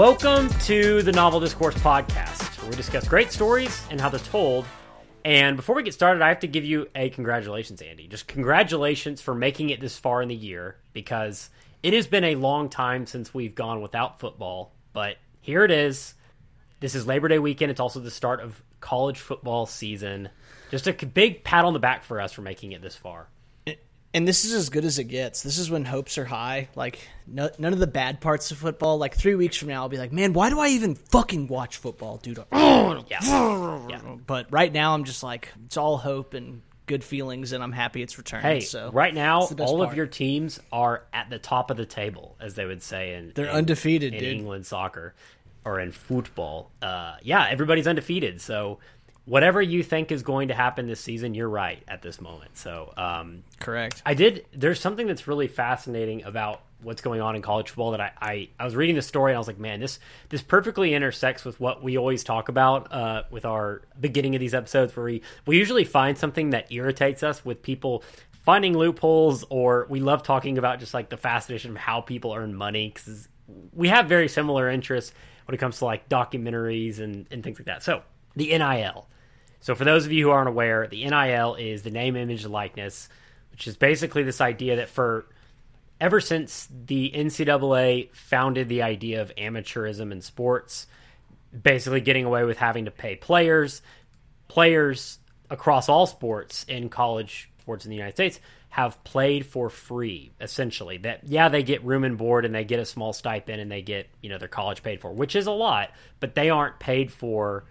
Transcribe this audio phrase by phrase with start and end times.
[0.00, 4.64] Welcome to the Novel Discourse Podcast, where we discuss great stories and how they're told.
[5.26, 8.08] And before we get started, I have to give you a congratulations, Andy.
[8.08, 11.50] Just congratulations for making it this far in the year because
[11.82, 14.72] it has been a long time since we've gone without football.
[14.94, 16.14] But here it is.
[16.80, 17.70] This is Labor Day weekend.
[17.70, 20.30] It's also the start of college football season.
[20.70, 23.28] Just a big pat on the back for us for making it this far.
[24.12, 25.42] And this is as good as it gets.
[25.42, 26.68] This is when hopes are high.
[26.74, 28.98] Like no, none of the bad parts of football.
[28.98, 31.76] Like three weeks from now, I'll be like, man, why do I even fucking watch
[31.76, 32.38] football, dude?
[33.08, 33.86] Yeah.
[33.88, 34.00] yeah.
[34.26, 38.02] But right now, I'm just like, it's all hope and good feelings, and I'm happy
[38.02, 38.42] it's returned.
[38.42, 39.90] Hey, so right now, it's the best all part.
[39.90, 43.32] of your teams are at the top of the table, as they would say in
[43.34, 44.32] They're in- undefeated, in dude.
[44.38, 45.14] England soccer
[45.64, 46.70] or in football.
[46.82, 48.40] Uh, yeah, everybody's undefeated.
[48.40, 48.78] So
[49.30, 52.58] whatever you think is going to happen this season, you're right at this moment.
[52.58, 54.02] So um, correct.
[54.04, 54.44] I did.
[54.52, 58.48] There's something that's really fascinating about what's going on in college football that I, I,
[58.58, 61.60] I was reading the story and I was like, man, this this perfectly intersects with
[61.60, 65.56] what we always talk about uh, with our beginning of these episodes, where we we
[65.56, 70.80] usually find something that irritates us with people finding loopholes, or we love talking about
[70.80, 73.28] just like the fascination of how people earn money because
[73.72, 75.12] we have very similar interests
[75.44, 77.84] when it comes to like documentaries and, and things like that.
[77.84, 78.02] So
[78.34, 79.06] the NIL.
[79.60, 83.08] So, for those of you who aren't aware, the NIL is the name, image, likeness,
[83.50, 85.26] which is basically this idea that for
[86.00, 90.86] ever since the NCAA founded the idea of amateurism in sports,
[91.62, 93.82] basically getting away with having to pay players,
[94.48, 95.18] players
[95.50, 100.96] across all sports in college sports in the United States have played for free essentially.
[100.98, 103.82] That yeah they get room and board and they get a small stipend and they
[103.82, 107.12] get you know their college paid for which is a lot but they aren't paid
[107.12, 107.64] for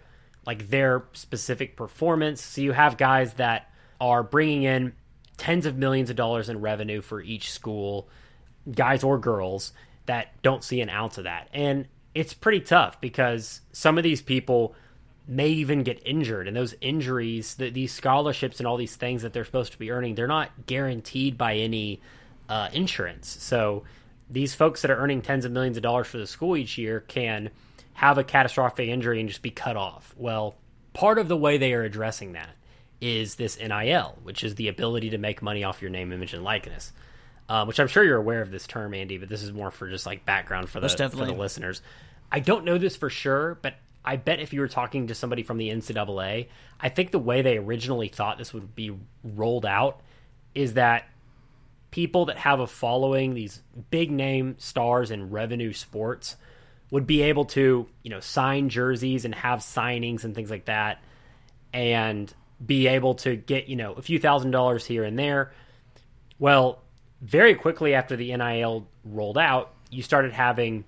[0.46, 2.42] like their specific performance.
[2.42, 4.94] So you have guys that are bringing in
[5.38, 8.08] tens of millions of dollars in revenue for each school,
[8.70, 9.74] guys or girls
[10.06, 11.50] that don't see an ounce of that.
[11.54, 14.76] And it's pretty tough because some of these people
[15.28, 19.32] may even get injured and those injuries that these scholarships and all these things that
[19.32, 22.02] they're supposed to be earning they're not guaranteed by any
[22.50, 23.84] uh, insurance so
[24.28, 27.02] these folks that are earning tens of millions of dollars for the school each year
[27.02, 27.52] can
[28.00, 30.16] have a catastrophic injury and just be cut off.
[30.18, 30.56] Well,
[30.94, 32.56] part of the way they are addressing that
[33.02, 36.42] is this NIL, which is the ability to make money off your name, image, and
[36.42, 36.94] likeness.
[37.50, 39.90] Um, which I'm sure you're aware of this term, Andy, but this is more for
[39.90, 41.82] just like background for the for the listeners.
[42.32, 43.74] I don't know this for sure, but
[44.06, 46.48] I bet if you were talking to somebody from the NCAA,
[46.80, 50.00] I think the way they originally thought this would be rolled out
[50.56, 51.10] is that
[51.92, 53.62] people that have a following, these
[53.92, 56.38] big name stars in revenue sports,
[56.92, 61.02] would be able to, you know, sign jerseys and have signings and things like that
[61.74, 62.34] and
[62.66, 65.52] be able to get, you know, a few thousand dollars here and there.
[66.40, 66.82] Well,
[67.22, 70.86] very quickly after the NIL rolled out, you started having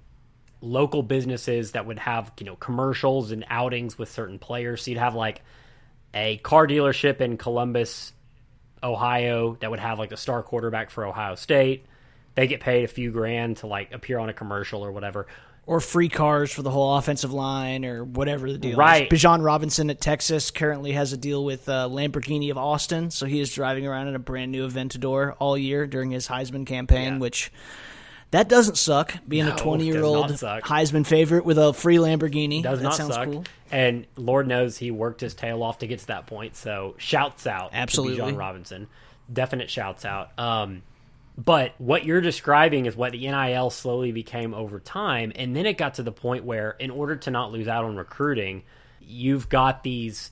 [0.62, 4.84] local businesses that would have, you know, commercials and outings with certain players.
[4.84, 5.42] So you'd have like
[6.14, 8.14] a car dealership in Columbus,
[8.84, 11.86] Ohio that would have like the star quarterback for Ohio State.
[12.36, 15.28] They get paid a few grand to like appear on a commercial or whatever.
[15.72, 19.12] Or free cars for the whole offensive line, or whatever the deal Right.
[19.12, 19.22] is.
[19.24, 23.40] Bijan Robinson at Texas currently has a deal with uh, Lamborghini of Austin, so he
[23.40, 27.20] is driving around in a brand new Aventador all year during his Heisman campaign, Yeah.
[27.20, 27.54] which
[28.32, 29.14] that doesn't suck.
[29.28, 30.32] Being No, a twenty-year-old.
[30.32, 33.26] Heisman favorite with a free Lamborghini Does that not sounds suck.
[33.26, 33.44] cool.
[33.72, 36.58] And Lord knows he worked his tail off to get to that point.
[36.58, 38.18] So shouts out Absolutely.
[38.18, 38.88] to John Robinson.
[39.32, 40.38] Definite shouts out.
[40.38, 40.82] Um,
[41.46, 45.32] but what you're describing is what the NIL slowly became over time.
[45.36, 47.96] And then it got to the point where, in order to not lose out on
[47.96, 48.64] recruiting,
[49.00, 50.32] you've got these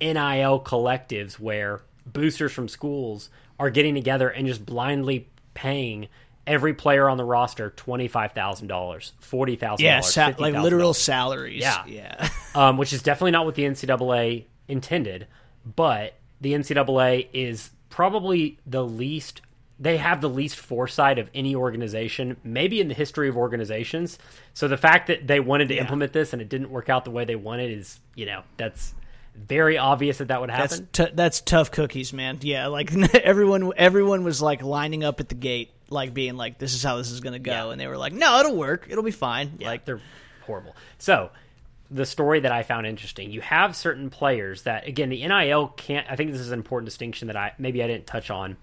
[0.00, 6.08] NIL collectives where boosters from schools are getting together and just blindly paying
[6.46, 10.62] every player on the roster $25,000, $40,000, Yeah, sa- like $50,000.
[10.62, 11.62] literal salaries.
[11.62, 11.84] Yeah.
[11.86, 12.28] yeah.
[12.54, 15.26] um, which is definitely not what the NCAA intended.
[15.64, 19.40] But the NCAA is probably the least.
[19.80, 24.18] They have the least foresight of any organization, maybe in the history of organizations.
[24.54, 27.10] So the fact that they wanted to implement this and it didn't work out the
[27.10, 28.94] way they wanted is, you know, that's
[29.34, 30.88] very obvious that that would That's happen.
[30.92, 32.38] t- that's tough cookies, man.
[32.42, 36.72] Yeah, like everyone everyone was like lining up at the gate, like being like, "This
[36.74, 37.70] is how this is going to go," Yeah.
[37.72, 38.86] and they were like, "No, it'll work.
[38.88, 40.00] It'll be fine." Yeah, like they're
[40.46, 40.76] horrible.
[40.98, 41.30] So
[41.90, 46.06] the story that I found interesting, you have certain players that again the NIL can't
[46.08, 48.56] I think this is an important distinction that I maybe I didn't touch on.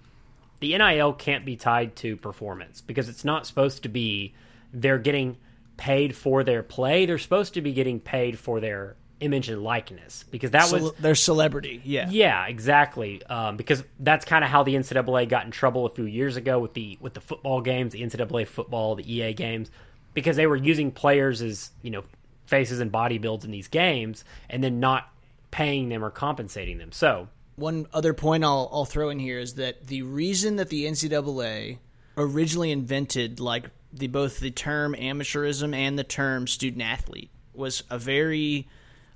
[0.62, 4.32] The NIL can't be tied to performance because it's not supposed to be
[4.72, 5.36] they're getting
[5.76, 7.04] paid for their play.
[7.04, 11.16] They're supposed to be getting paid for their image and likeness because that was their
[11.16, 11.80] celebrity.
[11.84, 12.08] Yeah.
[12.10, 13.24] yeah, exactly.
[13.26, 16.60] Um, because that's kind of how the NCAA got in trouble a few years ago
[16.60, 19.68] with the with the football games, the NCAA football, the EA games.
[20.14, 22.04] because they were using players as you know
[22.46, 25.08] faces and body builds in these games, and then not
[25.50, 26.92] paying them or compensating them.
[26.92, 27.26] So
[27.56, 31.78] One other point I'll, I'll throw in here is that the reason that the NCAA
[32.16, 37.98] originally invented like the both the term amateurism and the term student athlete was a
[37.98, 38.68] very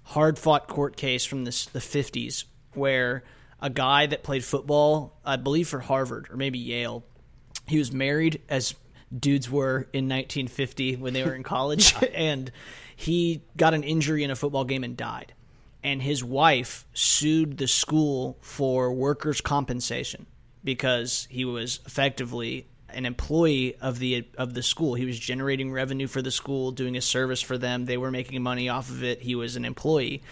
[0.03, 2.45] hard fought court case from this, the 50s
[2.75, 3.25] where
[3.61, 7.05] a guy that played football, I believe for Harvard or maybe Yale,
[7.67, 8.75] he was married as
[9.19, 12.51] dudes were in 1950 when they were in college and
[12.95, 15.33] he got an injury in a football game and died
[15.87, 20.27] and his wife sued the school for workers compensation
[20.65, 24.95] because he was effectively an employee of the of the school.
[24.95, 27.85] He was generating revenue for the school, doing a service for them.
[27.85, 29.23] They were making money off of it.
[29.23, 30.25] He was an employee.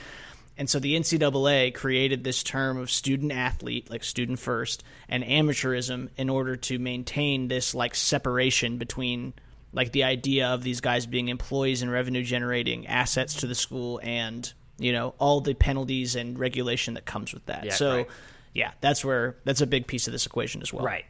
[0.58, 6.08] And so the NCAA created this term of student athlete, like student first, and amateurism
[6.16, 9.34] in order to maintain this like separation between
[9.72, 14.00] like the idea of these guys being employees and revenue generating assets to the school
[14.02, 17.65] and, you know, all the penalties and regulation that comes with that.
[17.65, 18.09] Yeah, so right.
[18.53, 20.85] yeah, that's where that's a big piece of this equation as well.
[20.85, 21.05] Right.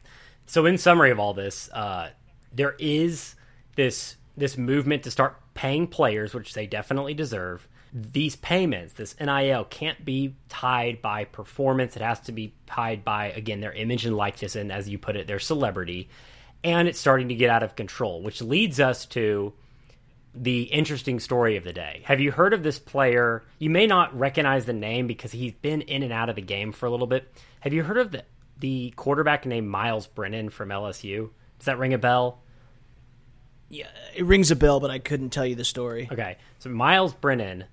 [0.46, 2.10] So, in summary of all this, uh,
[2.52, 3.34] there is
[3.76, 7.66] this this movement to start paying players, which they definitely deserve.
[7.96, 11.94] These payments, this NIL, can't be tied by performance.
[11.94, 15.16] It has to be tied by again their image and likeness, and as you put
[15.16, 16.08] it, their celebrity.
[16.64, 19.52] And it's starting to get out of control, which leads us to
[20.34, 22.02] the interesting story of the day.
[22.04, 23.44] Have you heard of this player?
[23.58, 26.72] You may not recognize the name because he's been in and out of the game
[26.72, 27.30] for a little bit.
[27.60, 28.24] Have you heard of the
[28.58, 31.30] the quarterback named Myles Brennan from LSU?
[31.58, 32.40] Does that ring a bell?
[33.68, 36.08] Yeah, it rings a bell, but I couldn't tell you the story.
[36.10, 37.64] Okay, so Myles Brennan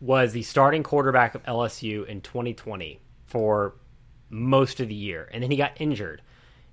[0.00, 3.74] was the starting quarterback of LSU in 2020 for
[4.30, 6.22] most of the year, and then he got injured,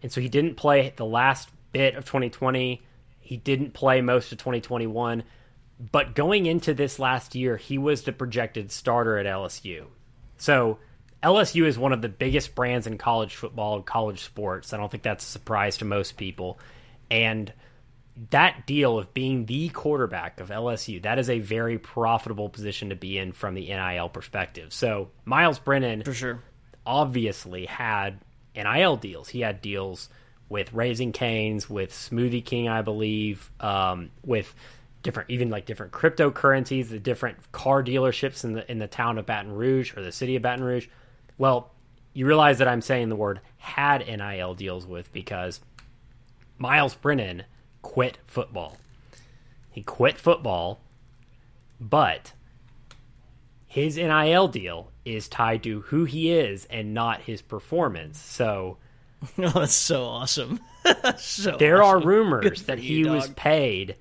[0.01, 2.81] and so he didn't play the last bit of 2020.
[3.27, 5.23] He didn't play most of 2021,
[5.91, 9.87] but going into this last year, he was the projected starter at LSU.
[10.37, 10.79] So
[11.21, 14.71] LSU is one of the biggest brands in college football and college sports.
[14.71, 16.57] I don't think that's a surprise to most people,
[17.11, 17.51] and
[18.29, 22.95] that deal of being the quarterback of LSU, that is a very profitable position to
[22.95, 24.71] be in from the NIL perspective.
[24.71, 26.39] So Myles Brennan For sure.
[26.85, 28.21] obviously had
[28.55, 29.27] NIL deals.
[29.27, 30.07] He had deals
[30.49, 34.53] with Raising Canes, with Smoothie King, I believe, um, with
[35.03, 39.25] different, even like different cryptocurrencies, the different car dealerships in the in the town of
[39.25, 40.87] Baton Rouge or the city of Baton Rouge.
[41.37, 41.71] Well,
[42.13, 45.59] you realize that I'm saying the word had NIL deals with because
[46.57, 47.43] Myles Brennan
[47.81, 48.77] quit football.
[49.71, 50.79] He quit football,
[51.79, 52.33] but
[53.67, 58.19] his NIL deal is tied to who he is and not his performance.
[58.19, 58.77] So
[59.39, 60.59] Oh, that's so awesome.
[61.17, 61.99] so there are awesome.
[62.01, 63.95] Good rumors that you, he was paid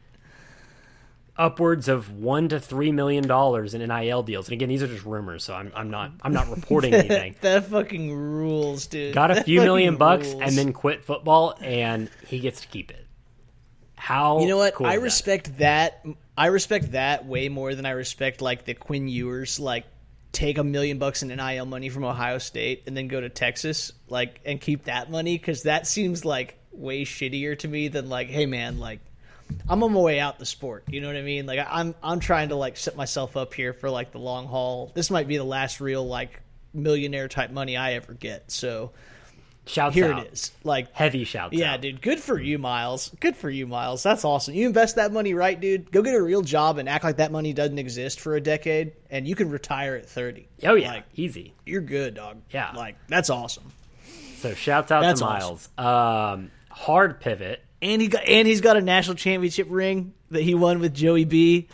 [1.39, 4.49] upwards of one to three million dollars in NIL deals.
[4.49, 7.35] And again, these are just rumors, so I'm, I'm not I'm not reporting anything.
[7.41, 9.15] that fucking rules, dude.
[9.15, 10.43] Got a That few million bucks rules.
[10.43, 13.07] and then quit football, and he gets to keep it.
[13.97, 14.75] How You know what?
[14.75, 15.03] cool I is that?
[15.05, 16.07] respect that.
[16.37, 19.87] I respect that way more than I respect like the Quinn Ewers like
[20.37, 23.93] take a million bucks in NIL money from Ohio State and then go to Texas
[24.07, 28.29] like and keep that money because that seems like way shittier to me than like,
[28.29, 29.01] hey man, like
[29.67, 30.85] I'm on my way out the sport.
[30.89, 31.47] You know what I mean?
[31.47, 34.93] Like I'm I'm trying to like set myself up here for like the long haul.
[34.95, 36.43] This might be the last real like
[36.75, 38.51] millionaire type money I ever get.
[38.51, 38.93] So
[39.67, 40.27] Shouts here out.
[40.27, 40.53] it is.
[40.65, 41.81] Like Heavy shouts yeah, out.
[41.81, 42.01] dude.
[42.01, 43.11] Good for you, Myles.
[43.21, 44.03] Good for you, Myles.
[44.03, 44.55] That's awesome.
[44.55, 45.91] You invest that money right, dude.
[45.91, 48.93] Go get a real job and act like that money doesn't exist for a decade,
[49.11, 50.49] and you can retire at thirty.
[50.63, 51.53] Oh yeah, Like, easy.
[51.67, 52.39] you're good, dog.
[52.51, 52.73] Yeah.
[52.77, 53.65] Like that's awesome.
[54.39, 55.69] So shouts out That's to Myles.
[55.77, 57.63] Um, hard pivot.
[57.83, 61.25] And he got and he's got a national championship ring that he won with Joey
[61.25, 61.69] B.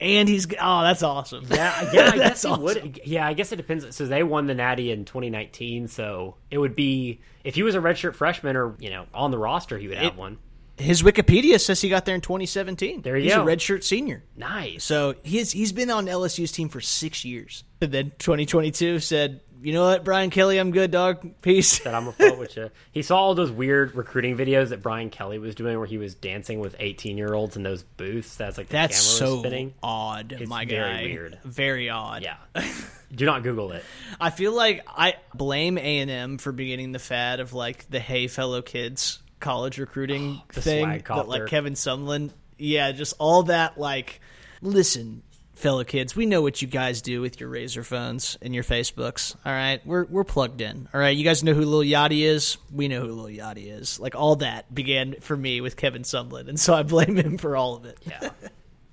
[0.00, 1.46] And he's oh, that's awesome.
[1.50, 2.62] Yeah, yeah, I guess he awesome.
[2.64, 3.00] would.
[3.04, 3.96] Yeah, I guess it depends.
[3.96, 5.88] So they won the Natty in 2019.
[5.88, 9.38] So it would be if he was a redshirt freshman or you know on the
[9.38, 10.38] roster, he would have It- one.
[10.78, 13.00] His Wikipedia says he got there in 2017.
[13.00, 13.40] There you he's go.
[13.42, 14.22] a redshirt senior.
[14.36, 14.84] Nice.
[14.84, 17.64] So he's he's been on LSU's team for six years.
[17.80, 21.28] And then 2022 said, you know what, Brian Kelly, I'm good, dog.
[21.42, 21.80] Peace.
[21.80, 22.70] that I'm a float with you.
[22.92, 26.14] He saw all those weird recruiting videos that Brian Kelly was doing, where he was
[26.14, 28.36] dancing with 18 year olds in those booths.
[28.36, 29.74] That's like the That's camera was so spinning.
[29.82, 31.02] odd, It's my very guy.
[31.02, 31.38] weird.
[31.44, 32.22] Very odd.
[32.22, 32.36] Yeah.
[33.12, 33.84] Do not Google it.
[34.20, 37.98] I feel like I blame A and M for beginning the fad of like the
[37.98, 41.46] "Hey fellow kids" college recruiting The thing swag that like.
[41.46, 42.30] Kevin Sumlin.
[42.56, 44.20] Yeah, just all that like.
[44.62, 45.22] Listen,
[45.56, 49.34] fellow kids, we know what you guys do with your Razr phones and your Facebooks.
[49.44, 50.88] All right, we're we're plugged in.
[50.94, 52.58] All right, you guys know who Lil Yachty is.
[52.72, 53.98] We know who Lil Yachty is.
[53.98, 57.56] Like all that began for me with Kevin Sumlin, and so I blame him for
[57.56, 57.98] all of it.
[58.06, 58.30] Yeah,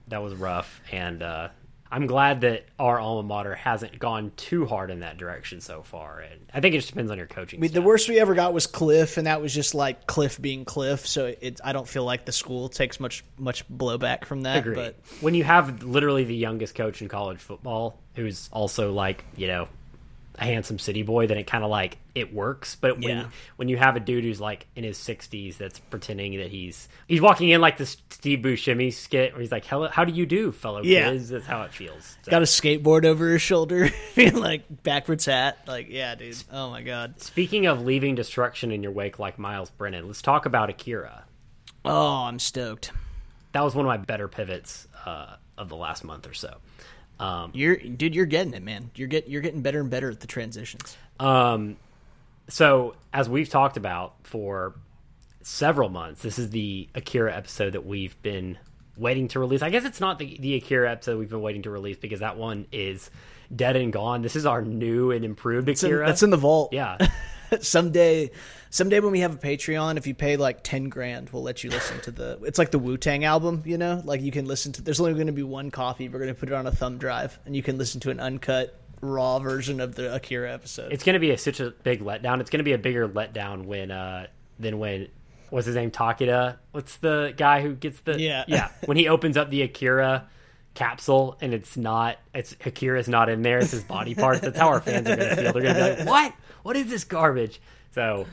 [0.08, 1.50] that was rough, and uh,
[1.93, 6.21] I'm glad that our alma mater hasn't gone too hard in that direction so far.
[6.21, 7.59] And I think it just depends on your coaching.
[7.59, 10.41] I mean, the worst we ever got was Cliff, and that was just like Cliff
[10.41, 11.05] being Cliff.
[11.05, 14.57] So it, I don't feel like the school takes much much blowback from that.
[14.57, 14.73] Agreed.
[14.73, 19.45] But when you have literally the youngest coach in college football, who's also like you
[19.45, 19.67] know
[20.40, 22.75] a handsome city boy, then it kind of like it works.
[22.75, 23.25] But when Yeah.
[23.56, 27.22] when you have a dude who's like in his sixties that's pretending that he's he's
[27.22, 30.52] walking in like this Steve Buscemi skit where he's like, "Hello, how do you do,
[30.52, 31.12] fellow Yeah.
[31.12, 32.18] kids?" That's how it feels.
[32.24, 35.60] So, got a skateboard over his shoulder, being like backwards hat.
[35.68, 36.36] Like, yeah, dude.
[36.52, 37.22] Oh my god.
[37.22, 41.25] Speaking of leaving destruction in your wake like Myles Brennan, let's talk about Akira.
[41.86, 42.92] Oh, I'm stoked.
[43.52, 46.56] That was one of my better pivots uh, of the last month or so.
[47.24, 48.13] Um, You're dude.
[48.15, 48.92] You're getting it, man.
[48.96, 50.98] You're get you're getting better and better at the transitions.
[51.20, 51.77] Um,
[52.50, 54.75] so as we've talked about for
[55.42, 58.58] several months, this is the Akira episode that we've been
[58.98, 59.62] waiting to release.
[59.62, 62.38] I guess it's not the, the Akira episode we've been waiting to release because that
[62.38, 63.10] one is
[63.56, 64.22] dead and gone.
[64.22, 66.06] This is our new and improved It's in, Akira.
[66.08, 66.74] that's in the vault.
[66.74, 66.98] yeah.
[67.62, 68.31] someday,
[68.69, 71.69] someday when we have a Patreon, if you pay like ten grand, we'll let you
[71.69, 72.39] listen to the.
[72.43, 74.01] It's like the Wu Tang album, you know.
[74.03, 74.81] Like you can listen to.
[74.81, 76.10] There's only going to be one copy.
[76.10, 78.19] We're going to put it on a thumb drive, and you can listen to an
[78.19, 80.91] uncut, raw version of the Akira episode.
[80.91, 82.39] It's going to be a, such a big letdown.
[82.39, 84.27] It's going to be a bigger letdown when uh,
[84.60, 85.10] than when
[85.50, 86.57] what's his name Takeda.
[86.72, 88.43] What's the guy who gets the Yeah.
[88.48, 90.27] yeah when he opens up the Akira
[90.74, 93.60] capsule and it's not it's Akira's not in there.
[93.60, 94.39] It's his body parts.
[94.41, 95.53] That's how our fans are going to feel.
[95.53, 96.33] They're going to be like, what?
[96.63, 97.62] What is this garbage?
[97.91, 98.25] So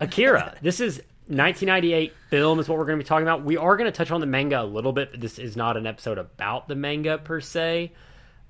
[0.00, 1.00] Akira, this is.
[1.28, 3.42] 1998 film is what we're going to be talking about.
[3.42, 5.76] We are going to touch on the manga a little bit, but this is not
[5.76, 7.90] an episode about the manga per se.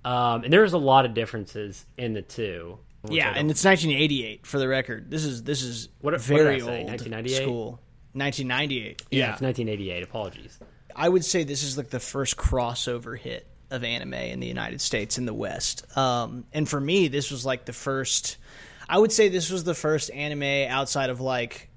[0.04, 2.78] Um, and there's a lot of differences in the two.
[3.08, 5.10] yeah, and it's 1988 for the record.
[5.10, 7.34] This is this is What- what very say, old 1998?
[7.42, 7.80] school.
[8.12, 9.02] 1998.
[9.10, 10.02] Yeah, it's 1988.
[10.02, 10.58] Apologies.
[10.94, 14.82] I would say this is like the first crossover hit of anime in the United
[14.82, 15.86] States in the West.
[15.96, 18.36] Um, and for me, this was like the first.
[18.88, 21.68] I would say this was the first anime outside of like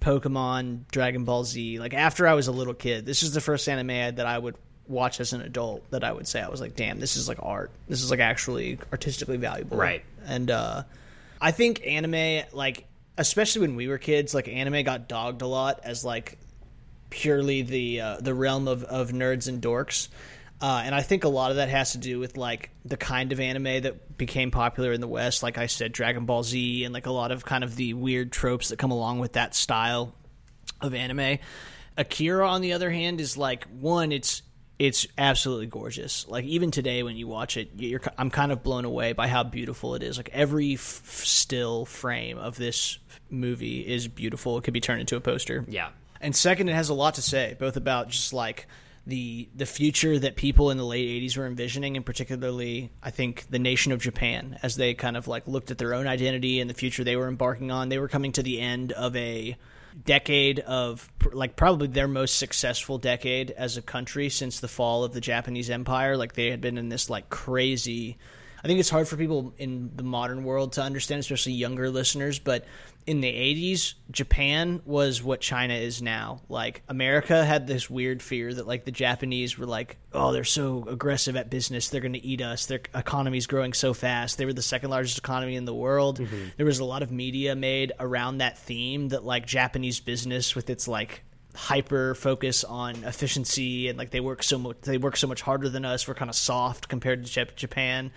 [0.00, 1.78] Pokemon, Dragon Ball Z.
[1.78, 4.56] Like after I was a little kid, this is the first anime that I would
[4.86, 5.90] watch as an adult.
[5.90, 7.70] That I would say I was like, damn, this is like art.
[7.88, 9.76] This is like actually artistically valuable.
[9.76, 10.04] Right.
[10.26, 10.84] And uh,
[11.40, 12.86] I think anime, like
[13.18, 16.38] especially when we were kids, like anime got dogged a lot as like
[17.10, 20.08] purely the uh, the realm of, of nerds and dorks.
[20.64, 23.32] Uh, and I think a lot of that has to do with like the kind
[23.32, 25.42] of anime that became popular in the West.
[25.42, 28.32] Like I said, Dragon Ball Z, and like a lot of kind of the weird
[28.32, 30.14] tropes that come along with that style
[30.80, 31.38] of anime.
[31.98, 34.10] Akira, on the other hand, is like one.
[34.10, 34.40] It's
[34.78, 36.26] it's absolutely gorgeous.
[36.28, 39.42] Like even today, when you watch it, you're I'm kind of blown away by how
[39.42, 40.16] beautiful it is.
[40.16, 44.56] Like every f- still frame of this movie is beautiful.
[44.56, 45.62] It could be turned into a poster.
[45.68, 45.90] Yeah.
[46.22, 48.66] And second, it has a lot to say, both about just like
[49.06, 53.46] the the future that people in the late '80s were envisioning, and particularly, I think,
[53.50, 56.70] the nation of Japan, as they kind of like looked at their own identity and
[56.70, 57.88] the future they were embarking on.
[57.88, 59.56] They were coming to the end of a
[60.04, 65.12] decade of like probably their most successful decade as a country since the fall of
[65.12, 66.16] the Japanese Empire.
[66.16, 68.16] Like they had been in this like crazy.
[68.62, 72.38] I think it's hard for people in the modern world to understand, especially younger listeners.
[72.38, 72.64] But
[73.06, 76.40] in the 80s, Japan was what China is now.
[76.48, 80.86] Like, America had this weird fear that, like, the Japanese were like, oh, they're so
[80.88, 81.90] aggressive at business.
[81.90, 82.66] They're going to eat us.
[82.66, 84.38] Their economy's growing so fast.
[84.38, 86.18] They were the second largest economy in the world.
[86.18, 86.44] Mm-hmm.
[86.56, 90.70] There was a lot of media made around that theme that, like, Japanese business with
[90.70, 95.28] its, like, hyper focus on efficiency and like they work so much they work so
[95.28, 98.10] much harder than us we're kind of soft compared to Jap- Japan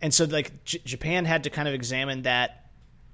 [0.00, 2.65] and so like J- Japan had to kind of examine that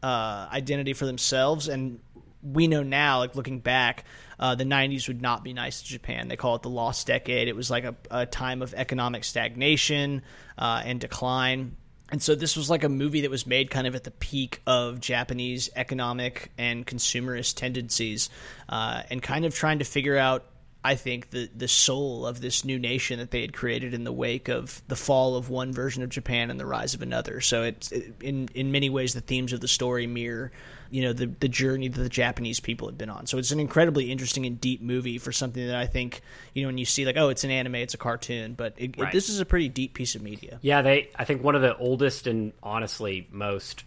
[0.02, 1.68] uh, identity for themselves.
[1.68, 2.00] And
[2.42, 4.04] we know now like looking back
[4.42, 6.26] uh, the 90s would not be nice to Japan.
[6.26, 7.46] They call it the lost decade.
[7.46, 10.22] It was like a, a time of economic stagnation
[10.58, 11.76] uh, and decline.
[12.10, 14.60] And so this was like a movie that was made kind of at the peak
[14.66, 18.30] of Japanese economic and consumerist tendencies,
[18.68, 20.44] uh, and kind of trying to figure out,
[20.84, 24.12] I think, the the soul of this new nation that they had created in the
[24.12, 27.40] wake of the fall of one version of Japan and the rise of another.
[27.40, 30.50] So it's it, in in many ways the themes of the story mirror,
[30.90, 33.26] you know, the the journey that the Japanese people had been on.
[33.26, 36.20] So it's an incredibly interesting and deep movie for something that I think,
[36.52, 38.98] you know, when you see like, oh, it's an anime, it's a cartoon, but it,
[38.98, 39.08] Right.
[39.08, 40.58] it, this is a pretty deep piece of media.
[40.62, 41.10] Yeah, they.
[41.16, 43.84] I think one of the oldest and honestly most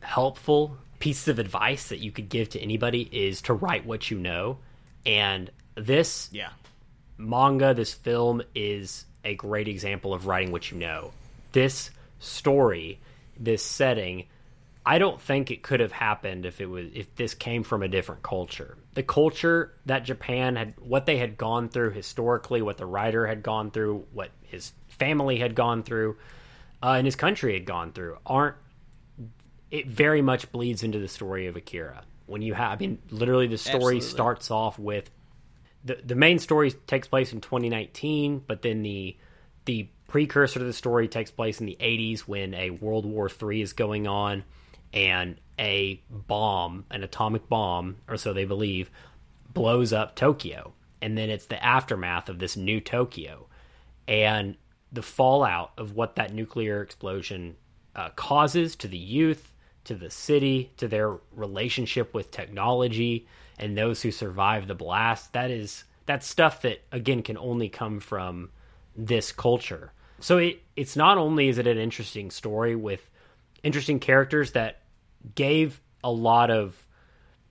[0.00, 4.18] helpful pieces of advice that you could give to anybody is to write what you
[4.18, 4.58] know.
[5.04, 6.50] And this Yeah.
[7.18, 11.12] manga, this film is a great example of writing what you know.
[11.52, 13.00] This story,
[13.38, 14.24] this setting,
[14.84, 17.88] I don't think it could have happened if it was if this came from a
[17.88, 18.76] different culture.
[18.94, 23.42] The culture that Japan had what they had gone through historically, what the writer had
[23.42, 26.16] gone through, what his family had gone through,
[26.82, 28.54] uh, and his country had gone through aren't
[29.72, 32.04] it very much bleeds into the story of Akira.
[32.26, 34.00] When you have I mean literally the story Absolutely.
[34.02, 35.10] starts off with
[35.86, 39.16] the the main story takes place in 2019, but then the
[39.64, 43.62] the precursor to the story takes place in the 80s when a World War III
[43.62, 44.44] is going on
[44.92, 48.90] and a bomb, an atomic bomb, or so they believe,
[49.52, 50.72] blows up Tokyo.
[51.02, 53.46] And then it's the aftermath of this new Tokyo
[54.06, 54.56] and
[54.92, 57.56] the fallout of what that nuclear explosion
[57.94, 59.52] uh, causes to the youth,
[59.84, 63.26] to the city, to their relationship with technology,
[63.58, 65.32] and those who survive the blast.
[65.32, 68.50] That is that's stuff that again can only come from
[68.96, 69.92] this culture.
[70.20, 73.08] So it it's not only is it an interesting story with
[73.62, 74.82] interesting characters that
[75.34, 76.86] gave a lot of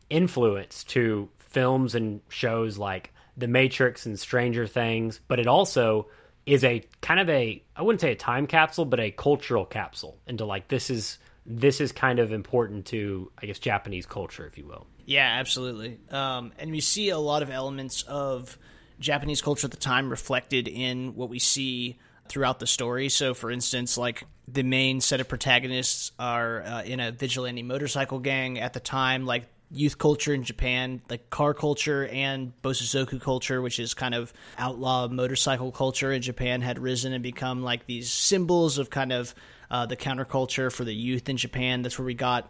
[0.10, 6.08] influence to films and shows like The Matrix and Stranger Things, but it also
[6.46, 10.18] is a kind of a I wouldn't say a time capsule, but a cultural capsule
[10.28, 14.58] into like this is this is kind of important to I guess Japanese culture, if
[14.58, 14.88] you will.
[15.06, 16.00] Yeah, absolutely.
[16.10, 18.58] Um, and we see a lot of elements of
[19.00, 21.98] Japanese culture at the time reflected in what we see
[22.28, 23.10] throughout the story.
[23.10, 28.20] So, for instance, like the main set of protagonists are uh, in a vigilante motorcycle
[28.20, 33.62] gang at the time, like youth culture in Japan, like car culture and Bosozoku culture,
[33.62, 38.12] which is kind of outlaw motorcycle culture in Japan, had risen and become like these
[38.12, 39.36] symbols of kind of
[39.70, 41.82] uh, the counterculture for the youth in Japan.
[41.82, 42.50] That's where we got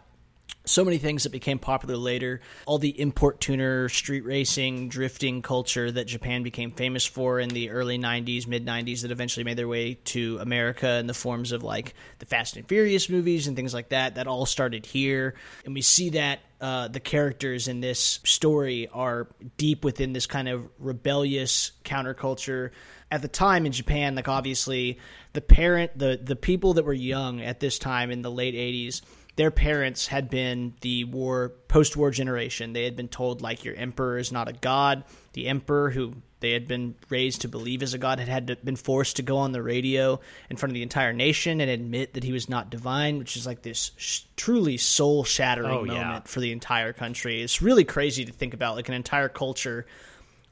[0.66, 2.40] so many things that became popular later.
[2.66, 7.70] All the import tuner, street racing, drifting culture that Japan became famous for in the
[7.70, 11.62] early 90s, mid 90s, that eventually made their way to America in the forms of
[11.62, 14.16] like the Fast and Furious movies and things like that.
[14.16, 15.34] That all started here.
[15.64, 20.48] And we see that uh, the characters in this story are deep within this kind
[20.48, 22.70] of rebellious counterculture.
[23.08, 24.98] At the time in Japan, like obviously
[25.32, 29.02] the parent, the the people that were young at this time in the late '80s,
[29.36, 32.72] their parents had been the war post-war generation.
[32.72, 35.04] They had been told like your emperor is not a god.
[35.34, 38.56] The emperor, who they had been raised to believe is a god, had had to,
[38.56, 42.14] been forced to go on the radio in front of the entire nation and admit
[42.14, 46.20] that he was not divine, which is like this sh- truly soul-shattering Oh, moment yeah.
[46.24, 47.42] for the entire country.
[47.42, 49.86] It's really crazy to think about, like an entire culture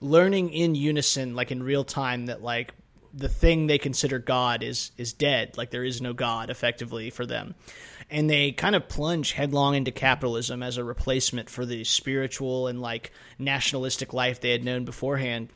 [0.01, 2.75] learning in unison, like in real time, that like
[3.15, 5.57] the thing they consider God is is dead.
[5.57, 7.55] Like there is no God effectively for them.
[8.15, 12.81] And they kind of plunge headlong into capitalism as a replacement for the spiritual and
[12.81, 15.49] like nationalistic life they had known beforehand.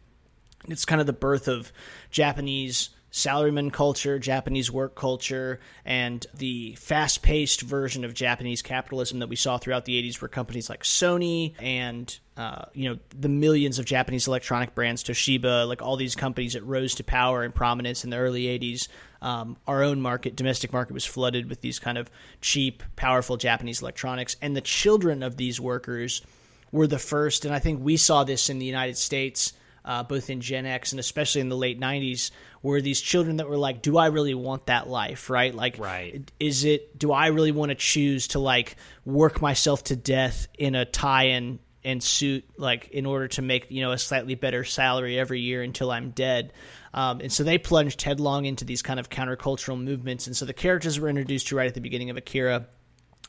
[0.67, 1.73] It's kind of the birth of
[2.11, 9.29] Japanese salaryman culture, Japanese work culture, and the fast paced version of Japanese capitalism that
[9.29, 13.79] we saw throughout the 80s were companies like Sony and, uh, you know, the millions
[13.79, 18.05] of Japanese electronic brands, Toshiba, like all these companies that rose to power and prominence
[18.05, 18.89] in the early 80s.
[19.23, 23.81] Um, our own market, domestic market, was flooded with these kind of cheap, powerful Japanese
[23.81, 24.37] electronics.
[24.43, 26.23] And the children of these workers
[26.71, 29.55] were the first, and I think we saw this in the United States
[29.89, 32.31] uh, both in Gen X and especially in the late 90s,
[32.63, 35.55] were these children that were like, do I really want that life, right?
[35.55, 36.31] Like, Right.
[36.39, 40.75] is it, do I really want to choose to like work myself to death in
[40.75, 44.63] a tie and, and suit, like in order to make, you know, a slightly better
[44.63, 46.53] salary every year until I'm dead?
[46.93, 50.27] Um, and so they plunged headlong into these kind of countercultural movements.
[50.27, 52.67] And so the characters were introduced to right at the beginning of Akira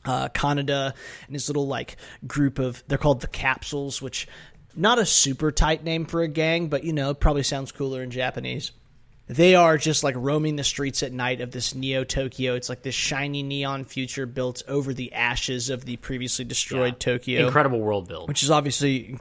[0.04, 0.94] uh, Kaneda
[1.26, 1.96] and his little like
[2.26, 4.26] group of they're called the capsules, which
[4.76, 8.10] not a super tight name for a gang, but you know probably sounds cooler in
[8.10, 8.72] Japanese.
[9.28, 12.56] They are just like roaming the streets at night of this Neo Tokyo.
[12.56, 17.12] It's like this shiny neon future built over the ashes of the previously destroyed Yeah.
[17.12, 18.26] Tokyo Incredible world build.
[18.26, 19.16] which is obviously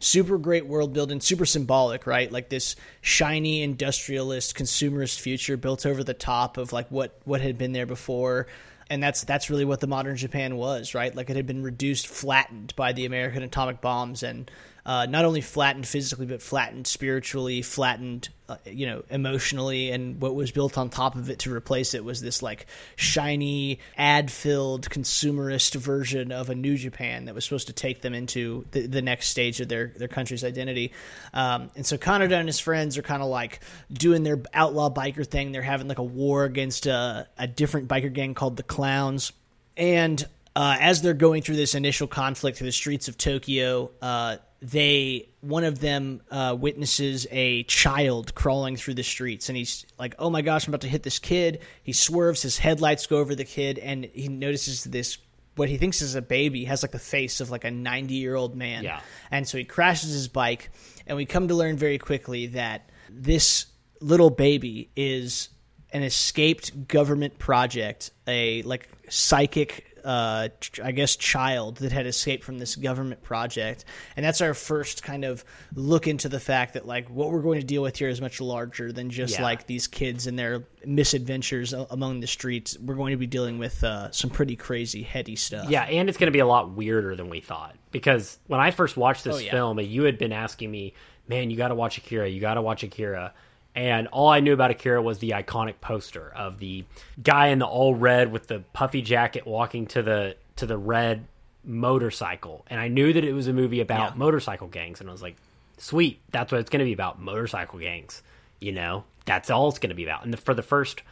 [0.00, 2.32] super great world building, super symbolic, right?
[2.32, 7.56] Like this shiny industrialist consumerist future built over the top of like what what had
[7.56, 8.48] been there before.
[8.90, 11.14] And that's that's really what the modern Japan was, right?
[11.14, 14.50] Like it had been reduced, flattened by the American atomic bombs, and
[14.86, 19.90] uh, not only flattened physically, but flattened spiritually, flattened, uh, you know, emotionally.
[19.90, 22.66] And what was built on top of it to replace it was this like
[22.96, 28.64] shiny, ad-filled, consumerist version of a new Japan that was supposed to take them into
[28.70, 30.92] the, the next stage of their their country's identity.
[31.32, 33.60] Um, and so Kaneda and his friends are kind of like
[33.92, 35.52] doing their outlaw biker thing.
[35.52, 39.32] They're having like a war against a, a different biker gang called the Clowns.
[39.76, 40.22] And
[40.56, 45.28] uh, as they're going through this initial conflict through the streets of Tokyo, uh, they
[45.40, 50.30] one of them uh, witnesses a child crawling through the streets, and he's like, "Oh
[50.30, 53.44] my gosh, I'm about to hit this kid." He swerves, his headlights go over the
[53.44, 55.18] kid, and he notices this
[55.56, 58.34] what he thinks is a baby has like the face of like a 90 year
[58.34, 58.84] old man.
[58.84, 59.00] Yeah.
[59.30, 60.70] And so he crashes his bike,
[61.06, 63.66] and we come to learn very quickly that this
[64.00, 65.48] little baby is
[65.92, 70.48] an escaped government project, a like psychic uh,
[70.82, 73.84] I guess, child that had escaped from this government project.
[74.16, 77.60] And that's our first kind of look into the fact that, like, what we're going
[77.60, 79.42] to deal with here is much larger than just Yeah.
[79.42, 82.78] like these kids and their misadventures among the streets.
[82.78, 85.68] We're going to be dealing with uh, some pretty crazy, heady stuff.
[85.68, 88.70] Yeah, and it's going to be a lot weirder than we thought because when I
[88.70, 89.50] first watched this Oh, yeah.
[89.50, 90.94] film, you had been asking me,
[91.28, 92.26] "Man, you got to watch Akira.
[92.28, 93.34] You got to watch Akira."
[93.74, 96.84] And all I knew about Akira was the iconic poster of the
[97.22, 101.24] guy in the all red with the puffy jacket walking to the to the red
[101.64, 102.64] motorcycle.
[102.68, 104.18] And I knew that it was a movie about Yeah.
[104.18, 105.36] motorcycle gangs and I was like,
[105.78, 108.22] "Sweet, that's what it's going to be about, motorcycle gangs."
[108.60, 110.24] You know, that's all it's going to be about.
[110.24, 111.02] And the, for the first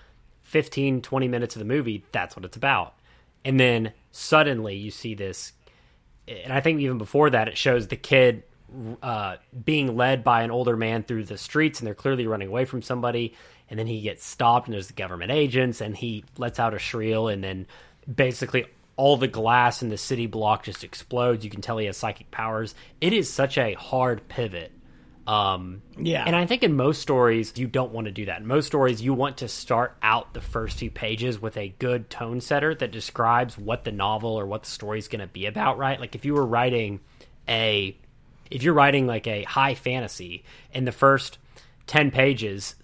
[0.42, 2.94] 15 20 minutes of the movie, that's what it's about.
[3.44, 5.52] And then suddenly you see this
[6.26, 8.42] and I think even before that, it shows the kid
[9.02, 12.64] uh, being led by an older man through the streets, and they're clearly running away
[12.64, 13.34] from somebody.
[13.70, 16.78] And then he gets stopped, and there's the government agents, and he lets out a
[16.78, 17.66] shriel, and then
[18.12, 21.44] basically all the glass in the city block just explodes.
[21.44, 22.74] You can tell he has psychic powers.
[23.00, 24.72] It is such a hard pivot.
[25.26, 26.24] Um, Yeah.
[26.26, 28.40] and I think in most stories you don't want to do that.
[28.40, 32.08] In most stories you want to start out the first few pages with a good
[32.08, 35.44] tone setter that describes what the novel or what the story is going to be
[35.44, 36.00] about, right?
[36.00, 37.00] Like if you were writing
[37.46, 37.94] a
[38.50, 41.38] if you're writing like a high fantasy and the first
[41.86, 42.74] 10 pages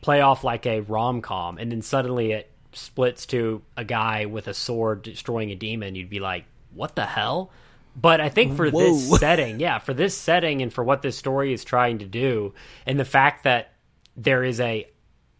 [0.00, 4.54] play off like a rom-com and then suddenly it splits to a guy with a
[4.54, 7.50] sword destroying a demon, you'd be like, "What the hell?"
[7.96, 11.52] But I think for this setting, yeah, for this setting and for what this story
[11.52, 12.54] is trying to do,
[12.86, 13.72] and the fact that
[14.16, 14.88] there is a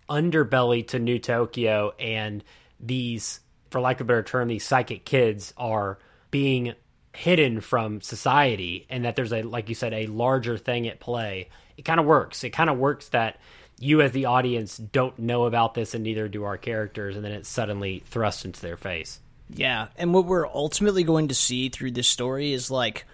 [0.09, 2.45] underbelly to New Tokyo, and
[2.79, 5.99] these, for lack of a better term, these psychic kids are
[6.31, 6.75] being
[7.15, 11.49] hidden from society, and that there's a, like you said, a larger thing at play.
[11.77, 12.45] It kind of works.
[12.45, 13.39] It kind of works that
[13.79, 17.33] you, as the audience, don't know about this, and neither do our characters, and then
[17.33, 19.21] it's suddenly thrust into their face.
[19.51, 23.05] Yeah, and what we're ultimately going to see through this story is like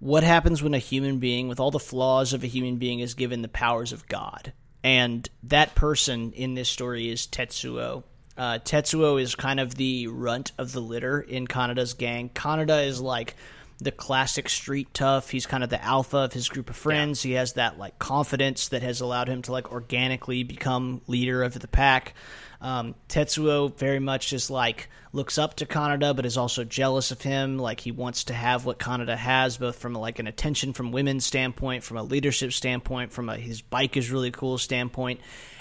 [0.00, 3.14] what happens when a human being, with all the flaws of a human being, is
[3.14, 4.52] given the powers of God.
[4.82, 8.02] And that person in this story is Tetsuo.
[8.36, 12.30] Uh, Tetsuo is kind of the runt of the litter in Kaneda's gang.
[12.30, 13.34] Kaneda is like
[13.78, 15.30] the classic street tough.
[15.30, 17.22] He's kind of the alpha of his group of friends.
[17.22, 21.58] He has that like confidence that has allowed him to like organically become leader of
[21.58, 22.14] the pack.
[22.60, 27.20] Um, Tetsuo very much just like looks up to Kaneda, but is also jealous of
[27.20, 27.58] him.
[27.58, 31.26] Like he wants to have what Kaneda has, both from like an attention from women's
[31.26, 35.20] standpoint, from a leadership standpoint, from a his bike is really cool standpoint.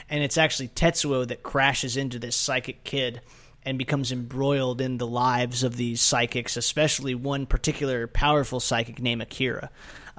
[0.09, 3.21] And it's actually Tetsuo that crashes into this psychic kid
[3.65, 9.21] and becomes embroiled in the lives of these psychics, especially one particular powerful psychic named
[9.21, 9.69] Akira.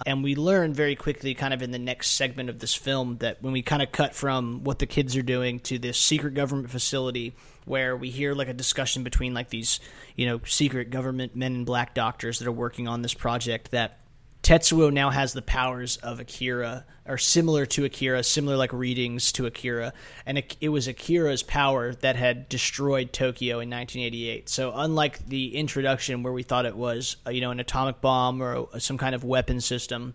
[0.07, 3.43] And we learn very quickly, kind of in the next segment of this film, that
[3.43, 6.71] when we kind of cut from what the kids are doing to this secret government
[6.71, 9.79] facility, where we hear like a discussion between like these,
[10.17, 13.99] you know, secret government men in black doctors that are working on this project, that
[14.45, 19.47] Tetsuo now has the powers of Akira, or similar to Akira, similar like readings to
[19.47, 19.95] Akira,
[20.27, 24.51] and it, was Akira's power that had destroyed Tokyo in 1988.
[24.51, 28.43] So unlike the introduction where we thought it was, uh, you know, an atomic bomb
[28.43, 30.13] or a, some kind of weapon system,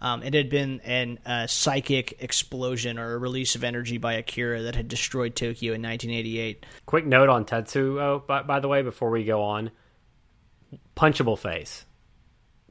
[0.00, 4.62] um, it had been an uh, psychic explosion or a release of energy by Akira
[4.62, 6.64] that had destroyed Tokyo in 1988.
[6.86, 9.72] Quick note on Tetsuo, by, by the way, before we go on.
[10.96, 11.84] Punchable face.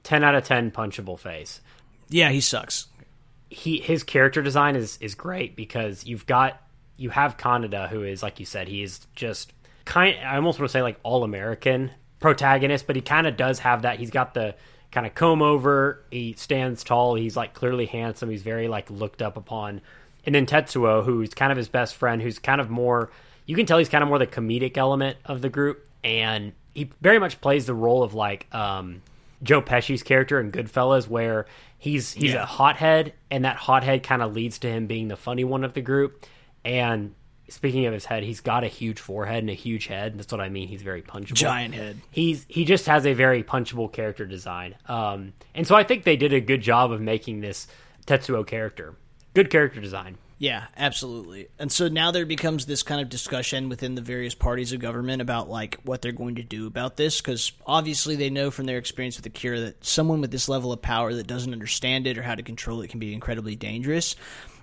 [0.04, 1.62] 10 out of 10 punchable face.
[2.10, 2.88] Yeah, he sucks.
[3.50, 6.62] He his character design is is great because you've got
[6.98, 9.52] you have Kaneda who is like you said he is just
[9.86, 13.60] kind I almost want to say like all American protagonist but he kind of does
[13.60, 14.00] have that.
[14.00, 14.56] He's got the
[14.92, 16.04] kind of comb over.
[16.12, 17.16] He stands tall.
[17.16, 18.30] He's like clearly handsome.
[18.30, 19.82] He's very like looked up upon.
[20.26, 23.10] And then Tetsuo who's kind of his best friend who's kind of more
[23.46, 25.86] you can tell he's kind of more the comedic element of the group.
[26.04, 29.02] And he very much plays the role of like um
[29.44, 31.46] Joe Pesci's character in Goodfellas, where
[31.78, 32.44] he's he's Yeah.
[32.44, 35.74] a hothead, and that hothead kind of leads to him being the funny one of
[35.74, 36.26] the group.
[36.64, 37.16] And
[37.50, 40.18] speaking of his head, he's got a huge forehead and a huge head.
[40.18, 40.68] That's what I mean.
[40.68, 41.34] He's very punchable.
[41.34, 41.98] Giant head.
[42.12, 44.76] He's he just has a very punchable character design.
[44.88, 47.68] Um, and so I think they did a good job of making this
[48.06, 48.96] Tetsuo character.
[49.34, 50.18] Good character design.
[50.42, 51.50] Yeah, absolutely.
[51.60, 55.22] And so now there becomes this kind of discussion within the various parties of government
[55.22, 58.80] about like what they're going to do about this because obviously they know from their
[58.80, 62.24] experience with Akira that someone with this level of power that doesn't understand it or
[62.24, 64.16] how to control it can be incredibly dangerous.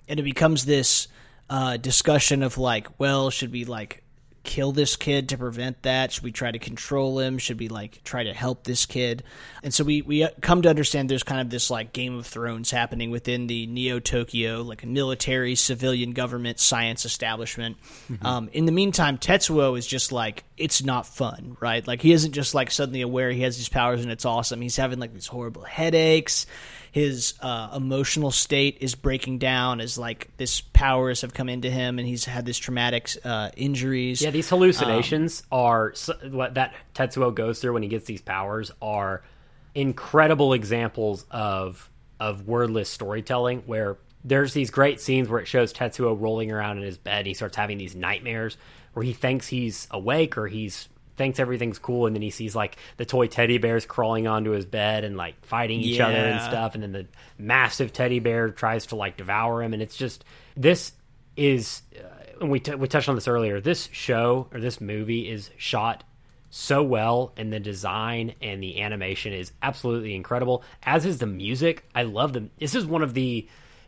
[0.09, 1.07] And it becomes this
[1.49, 4.03] uh, discussion of like, well, should we like
[4.43, 6.13] kill this kid to prevent that?
[6.13, 7.39] Should we try to control him?
[7.39, 9.23] Should we like try to help this kid?
[9.63, 12.71] And so we we come to understand there's kind of this like Game of Thrones
[12.71, 17.77] happening within the Neo Tokyo like a military, civilian government, science establishment.
[18.11, 18.27] Mm-hmm.
[18.27, 21.87] Um, in the meantime, Tetsuo is just like it's not fun, right?
[21.87, 24.61] Like he isn't just like suddenly aware he has these powers and it's awesome.
[24.61, 26.47] He's having like these horrible headaches
[26.93, 31.99] his uh, emotional state is breaking down as like this powers have come into him
[31.99, 34.23] and he's had this traumatic uh, injuries.
[34.23, 35.95] Yeah, these hallucinations um, are
[36.31, 39.23] what that Tetsuo goes through when he gets these powers are
[39.75, 46.21] incredible examples of of wordless storytelling where there's these great scenes where it shows Tetsuo
[46.21, 48.57] rolling around in his bed and he starts having these nightmares
[48.93, 52.77] where he thinks he's awake or he's thinks everything's cool, and then he sees like
[52.97, 56.07] the toy teddy bears crawling onto his bed and like fighting each yeah.
[56.07, 59.83] other and stuff, and then the massive teddy bear tries to like devour him, and
[59.83, 60.25] it's just
[60.57, 60.93] this
[61.37, 61.83] is.
[61.95, 63.61] Uh, and we t- we touched on this earlier.
[63.61, 66.05] This show or this movie is shot
[66.51, 71.85] so well and the design and the animation is absolutely incredible as is the music
[71.95, 73.47] i love them this is one of the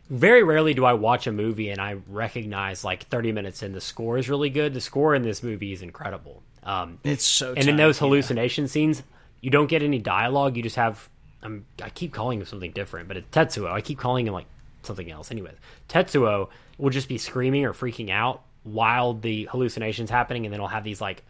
[0.09, 3.81] very rarely do i watch a movie and i recognize like 30 minutes in the
[3.81, 7.53] score is really good the score in this movie is incredible um, it's so.
[7.53, 8.69] And in those hallucination yeah.
[8.69, 9.03] scenes,
[9.41, 10.57] you don't get any dialogue.
[10.57, 11.09] You just have.
[11.43, 13.71] I'm, I keep calling him something different, but it's Tetsuo.
[13.71, 14.45] I keep calling him like
[14.83, 15.31] something else.
[15.31, 15.55] Anyways,
[15.89, 20.67] Tetsuo will just be screaming or freaking out while the hallucinations happening, and then he'll
[20.67, 21.23] have these like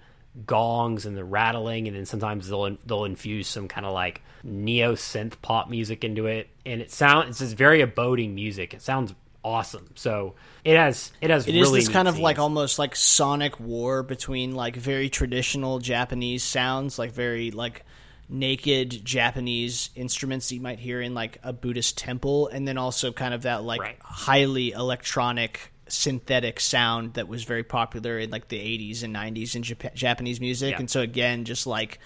[0.45, 4.95] gongs and the rattling, and then sometimes they'll they'll infuse some kind of like neo
[4.95, 8.73] synth pop music into it, and it sounds it's this very aboding music.
[8.73, 9.13] It sounds
[9.43, 9.91] awesome.
[9.95, 12.17] So it has it has it really is this kind scenes.
[12.17, 17.86] of like almost like sonic war between like very traditional Japanese sounds, like very like
[18.30, 23.34] naked Japanese instruments you might hear in like a Buddhist temple, and then also kind
[23.34, 23.97] of that like right.
[24.01, 29.63] highly electronic synthetic sound that was very popular in like the 80s and 90s in
[29.63, 30.71] Jap- Japanese music.
[30.71, 30.80] Yeah.
[30.80, 31.99] And so again, just like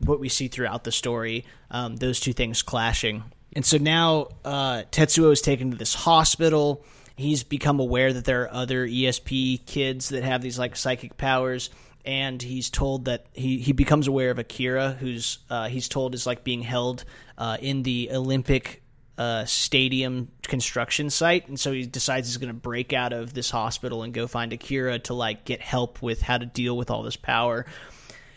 [0.00, 3.24] what we see throughout the story, um, those two things clashing.
[3.58, 6.84] And so now uh, Tetsuo is taken to this hospital.
[7.16, 11.68] He's become aware that there are other ESP kids that have these like psychic powers,
[12.04, 16.24] and he's told that he, he becomes aware of Akira, who's uh, he's told is
[16.24, 17.02] like being held
[17.36, 18.80] uh, in the Olympic
[19.18, 23.50] uh, stadium construction site, and so he decides he's going to break out of this
[23.50, 27.02] hospital and go find Akira to like get help with how to deal with all
[27.02, 27.66] this power.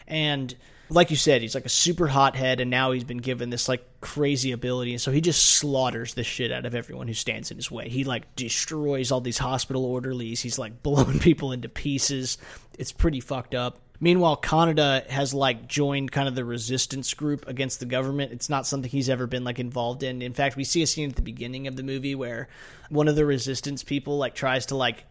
[0.07, 0.55] And
[0.91, 3.83] like you said, he's like a super hothead, and now he's been given this like
[4.01, 7.57] crazy ability, and so he just slaughters the shit out of everyone who stands in
[7.57, 7.87] his way.
[7.87, 10.41] He like destroys all these hospital orderlies.
[10.41, 12.37] He's like blowing people into pieces.
[12.77, 13.79] It's pretty fucked up.
[14.01, 18.33] Meanwhile, Kaneda has like joined kind of the resistance group against the government.
[18.33, 20.21] It's not something he's ever been like involved in.
[20.21, 22.49] In fact, we see a scene at the beginning of the movie where
[22.89, 25.05] one of the resistance people like tries to like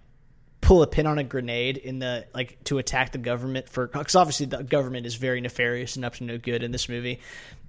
[0.71, 4.15] pull a pin on a grenade in the like to attack the government for because
[4.15, 7.19] obviously the government is very nefarious and up to no good in this movie.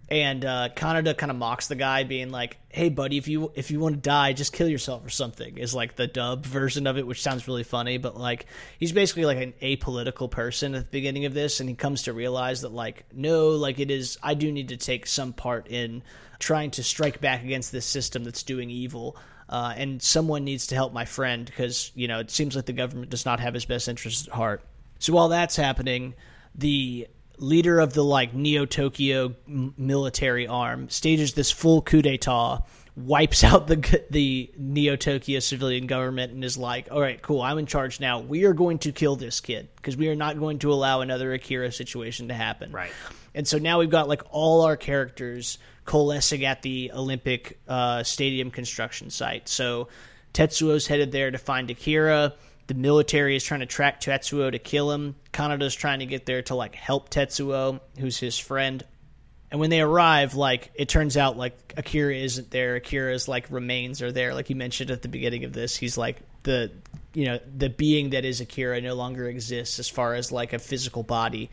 [0.08, 3.72] And uh, Kaneda kind of mocks the guy, being like, "Hey, buddy, if you if
[3.72, 7.00] you want to die, just kill yourself or something." Is like the dub version of
[7.00, 7.98] it, which sounds really funny.
[7.98, 8.46] But like,
[8.78, 12.14] he's basically like an apolitical person at the beginning of this, and he comes to
[12.14, 14.20] realize that like, no, like it is.
[14.22, 16.04] I do need to take some part in
[16.38, 19.18] trying to strike back against this system that's doing evil
[19.52, 22.74] uh, and someone needs to help my friend because you know it seems like the
[22.74, 24.64] government does not have his best interests at heart.
[25.00, 26.14] So while that's happening,
[26.56, 32.64] the leader of the like Neo Tokyo military arm stages this full coup d'état,
[32.96, 37.58] wipes out the the Neo Tokyo civilian government, and is like, "All right, cool, I'm
[37.58, 38.20] in charge now.
[38.22, 41.34] We are going to kill this kid because we are not going to allow another
[41.34, 42.94] Akira situation to happen." Right.
[43.34, 48.52] And so now we've got like all our characters coalescing at the Olympic uh, Stadium
[48.52, 49.50] construction site.
[49.50, 49.88] So
[50.34, 52.34] Tetsuo's headed there to find Akira.
[52.68, 55.16] The military is trying to track Tetsuo to kill him.
[55.34, 58.84] Kaneda's trying to get there to like help Tetsuo, who's his friend.
[59.50, 62.76] And when they arrive, like it turns out like Akira isn't there.
[62.76, 64.34] Akira's like remains are there.
[64.34, 66.72] Like you mentioned at the beginning of this, he's like the
[67.14, 70.60] you know, the being that is Akira no longer exists as far as like a
[70.60, 71.50] physical body.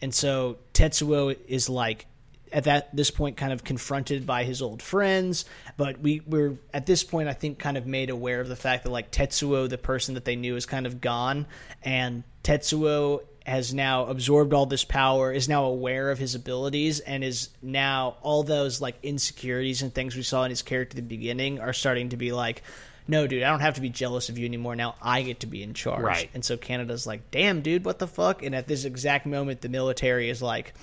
[0.00, 2.06] And so Tetsuo is like
[2.52, 5.44] at that this point kind of confronted by his old friends
[5.76, 8.84] but we were at this point i think kind of made aware of the fact
[8.84, 11.46] that like tetsuo the person that they knew is kind of gone
[11.82, 17.24] and tetsuo has now absorbed all this power is now aware of his abilities and
[17.24, 21.02] is now all those like insecurities and things we saw in his character at the
[21.16, 22.62] beginning are starting to be like
[23.08, 24.76] no, dude, I don't have to be jealous of you anymore.
[24.76, 26.02] Now I get to be in charge.
[26.02, 26.30] Right.
[26.34, 28.42] And so Kaneda's like, damn, dude, what the fuck?
[28.42, 30.74] And at this exact moment, the military is like,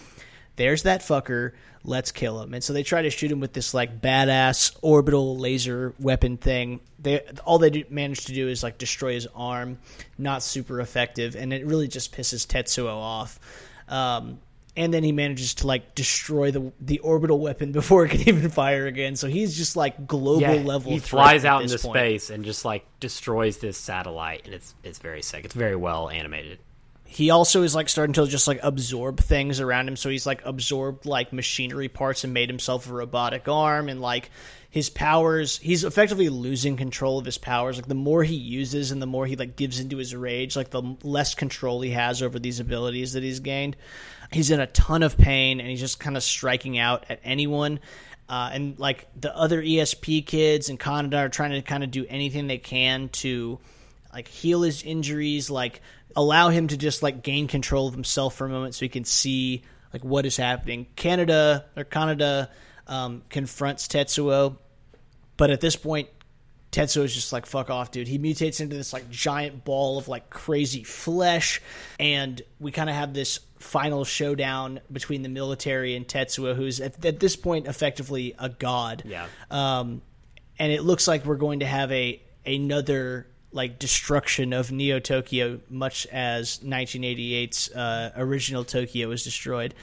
[0.60, 1.54] there's that fucker.
[1.86, 2.54] Let's kill him.
[2.54, 6.82] And so they try to shoot him with this like badass orbital laser weapon thing.
[7.00, 9.80] They all they do, manage to do is like destroy his arm.
[10.18, 13.40] Not super effective, and it really just pisses Tetsuo off.
[13.88, 14.40] Um,
[14.76, 18.50] and then he manages to like destroy the the orbital weapon before it can even
[18.50, 19.16] fire again.
[19.16, 20.92] So he's just like global Yeah, level.
[20.92, 21.96] he flies out into point.
[21.96, 25.46] space and just like destroys this satellite, and it's it's very sick.
[25.46, 26.60] It's very well animated.
[27.12, 29.96] He also is like starting to just like absorb things around him.
[29.96, 33.90] So he's like absorbed like machinery parts and made himself a robotic arm.
[33.90, 34.30] And like
[34.70, 37.78] his powers he's effectively losing control of his powers.
[37.78, 40.70] Like the more he uses and the more he like gives into his rage like
[40.70, 43.76] the less control he has over these abilities that he's gained.
[44.32, 47.80] He's in a ton of pain and he's just kind of striking out at anyone.
[48.30, 52.06] Uh, and like the other esp kids in Kaneda are trying to kind of do
[52.08, 53.58] anything they can to
[54.14, 55.82] like heal his injuries, like
[56.16, 59.06] allow him to just like gain control of himself for a moment so he can
[59.06, 60.88] see like what is happening.
[60.96, 62.50] Kaneda or Kaneda
[62.88, 64.58] um, confronts Tetsuo,
[65.38, 66.10] but at this point,
[66.72, 68.08] Tetsuo is just like fuck off, dude.
[68.08, 71.62] He mutates into this like giant ball of like crazy flesh,
[72.00, 77.04] and we kind of have this final showdown between the military and Tetsuo, who's at,
[77.06, 79.04] at this point effectively a god.
[79.06, 79.28] Yeah.
[79.50, 80.02] Um,
[80.60, 85.60] and it looks like we're going to have a another like destruction of Neo Tokyo,
[85.70, 89.74] much as 1988's uh, original Tokyo was destroyed.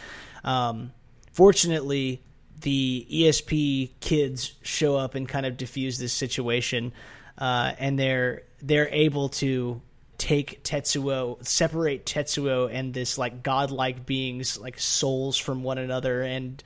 [0.45, 0.93] Um,
[1.33, 2.23] fortunately,
[2.61, 6.93] the ESP kids show up and kind of diffuse this situation,
[7.39, 9.83] uh, and they're they're able to
[10.17, 16.63] take Tetsuo, separate Tetsuo and this like godlike beings like souls from one another, and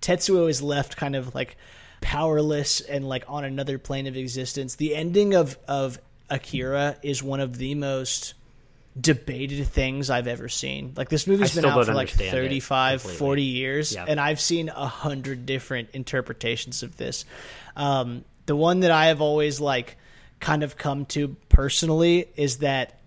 [0.00, 1.56] Tetsuo is left kind of like
[2.00, 4.76] powerless and like on another plane of existence.
[4.76, 5.98] The ending of of
[6.30, 8.34] Akira is one of the most
[9.00, 10.92] debated things I've ever seen.
[10.96, 14.04] Like this movie's been out for like understand 35, 40 years Yeah.
[14.08, 17.24] and I've seen a hundred different interpretations of this.
[17.76, 19.96] Um, the one that I have always like
[20.40, 22.98] kind of come to personally is that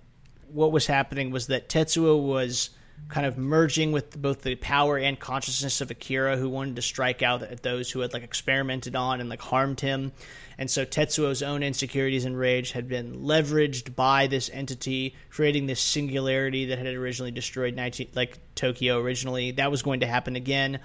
[0.52, 2.70] what was happening was that Tetsuo was
[3.10, 7.22] kind of merging with both the power and consciousness of Akira, who wanted to strike
[7.22, 10.12] out at those who had like experimented on and like harmed him.
[10.58, 15.82] And so Tetsuo's own insecurities and rage had been leveraged by this entity, creating this
[15.82, 19.52] singularity that had originally destroyed 19, like Tokyo originally.
[19.52, 20.80] That was going to happen again,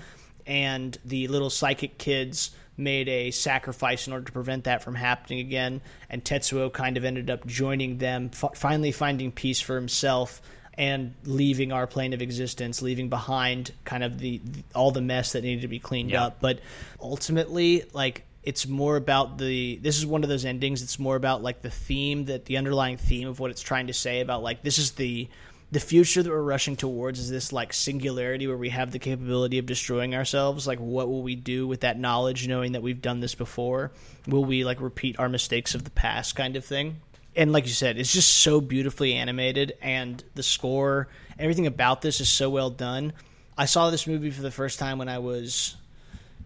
[0.46, 5.40] and the little psychic kids made a sacrifice in order to prevent that from happening
[5.40, 5.80] again.
[6.10, 10.42] And Tetsuo kind of ended up joining them, f- finally finding peace for himself
[10.78, 14.40] and leaving our plane of existence, leaving behind kind of the,
[14.74, 16.26] all the mess that needed to be cleaned Yeah.
[16.26, 16.40] up.
[16.40, 16.60] But
[17.00, 21.42] ultimately, like it's more about the this is one of those endings it's more about
[21.42, 24.62] like the theme that the underlying theme of what it's trying to say about like
[24.62, 25.28] this is the
[25.72, 29.58] the future that we're rushing towards is this like singularity where we have the capability
[29.58, 33.18] of destroying ourselves like what will we do with that knowledge knowing that we've done
[33.18, 33.90] this before
[34.28, 37.00] will we like repeat our mistakes of the past kind of thing
[37.36, 42.20] and like you said it's just so beautifully animated and the score everything about this
[42.20, 43.12] is so well done.
[43.58, 45.76] I saw this movie for the first time when i was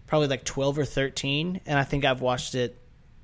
[0.06, 2.76] probably like 12 or 13 and i think i've watched it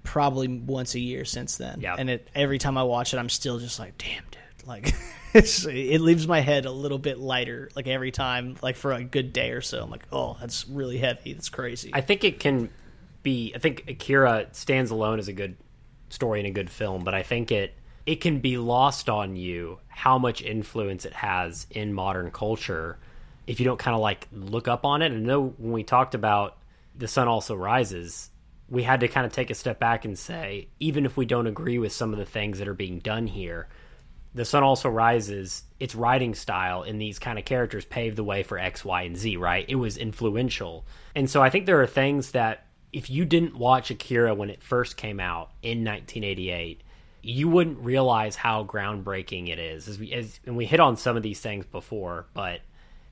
[0.03, 1.81] probably once a year since then.
[1.81, 1.97] Yep.
[1.99, 4.41] and it, every time i watch it i'm still just like damn dude.
[4.67, 4.95] Like
[5.33, 9.05] it's, it leaves my head a little bit lighter like every time like for a
[9.05, 9.81] good day or so.
[9.81, 11.35] I'm like oh that's really heavy.
[11.35, 11.91] That's crazy.
[11.93, 12.71] I think it can
[13.23, 13.53] be.
[13.55, 15.57] I think Akira stands alone as a good
[16.09, 19.81] story and a good film, but I think it it can be lost on you
[19.89, 22.99] how much influence it has in modern culture
[23.49, 25.11] if you don't kind of like look up on it.
[25.11, 26.57] And I know when we talked about
[26.97, 28.31] the sun also rises,
[28.69, 31.47] we had to kind of take a step back and say, even if we don't
[31.47, 33.69] agree with some of the things that are being done here,
[34.37, 38.43] the sun also rises its writing style and these kind of characters paved the way
[38.43, 41.87] for x y and z right it was influential and so i think there are
[41.87, 42.66] things that
[42.97, 46.81] if you didn't watch akira when it first came out in 1988
[47.21, 49.89] you wouldn't realize how groundbreaking it is.
[49.89, 52.61] As we as, and we hit on some of these things before but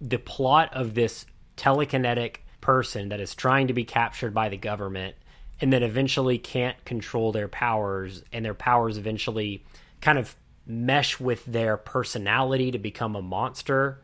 [0.01, 1.27] the plot of this
[1.59, 5.16] telekinetic person that is trying to be captured by the government
[5.61, 9.62] and then eventually can't control their powers and their powers eventually
[10.01, 10.35] kind of
[10.66, 14.01] mesh with their personality to become a monster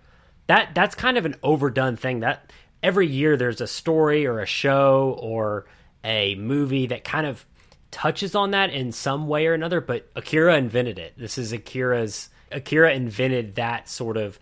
[0.51, 2.20] that that's kind of an overdone thing.
[2.20, 2.53] That
[2.83, 5.66] every year there's a story or a show or
[6.05, 7.45] a movie that kind of
[7.91, 11.14] touches on that in some way or another but akira invented it.
[11.16, 14.39] This is akira's akira invented that sort of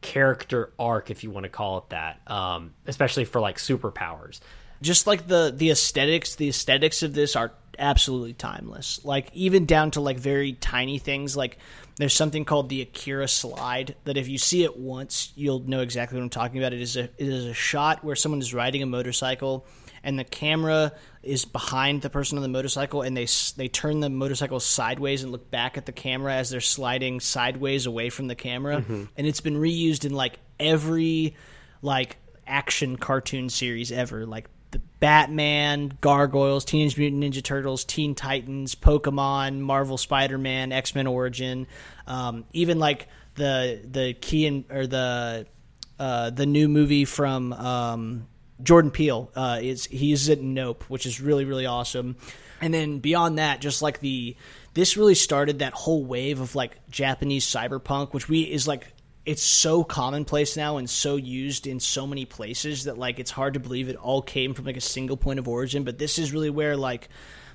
[0.00, 4.40] character arc if you want to call it that um, especially for like superpowers
[4.84, 9.04] just like the the aesthetics the aesthetics of this are absolutely timeless.
[9.04, 11.36] Like even down to like very tiny things.
[11.36, 11.58] Like
[11.96, 16.16] there's something called the Akira slide that if you see it once, you'll know exactly
[16.16, 16.72] what I'm talking about.
[16.72, 19.66] It is a it is a shot where someone is riding a motorcycle
[20.04, 23.26] and the camera is behind the person on the motorcycle and they
[23.56, 27.86] they turn the motorcycle sideways and look back at the camera as they're sliding sideways
[27.86, 29.04] away from the camera Mm-hmm.
[29.16, 31.34] and it's been reused in like every
[31.80, 38.74] like action cartoon series ever like the Batman, Gargoyles, Teenage Mutant Ninja Turtles, Teen Titans,
[38.74, 41.68] Pokemon, Marvel Spider-Man, X-Men Origin,
[42.08, 43.06] um, even like
[43.36, 45.46] the the key and or the
[45.98, 48.26] uh, the new movie from um,
[48.62, 52.16] Jordan Peele uh, is he uses it in Nope, which is really really awesome.
[52.60, 54.36] And then beyond that, just like the
[54.74, 58.92] this really started that whole wave of like Japanese cyberpunk, which we is like
[59.26, 63.54] it's so commonplace now and so used in so many places that like it's hard
[63.54, 65.84] to believe it all came from like a single point of origin.
[65.84, 67.08] But this is really where like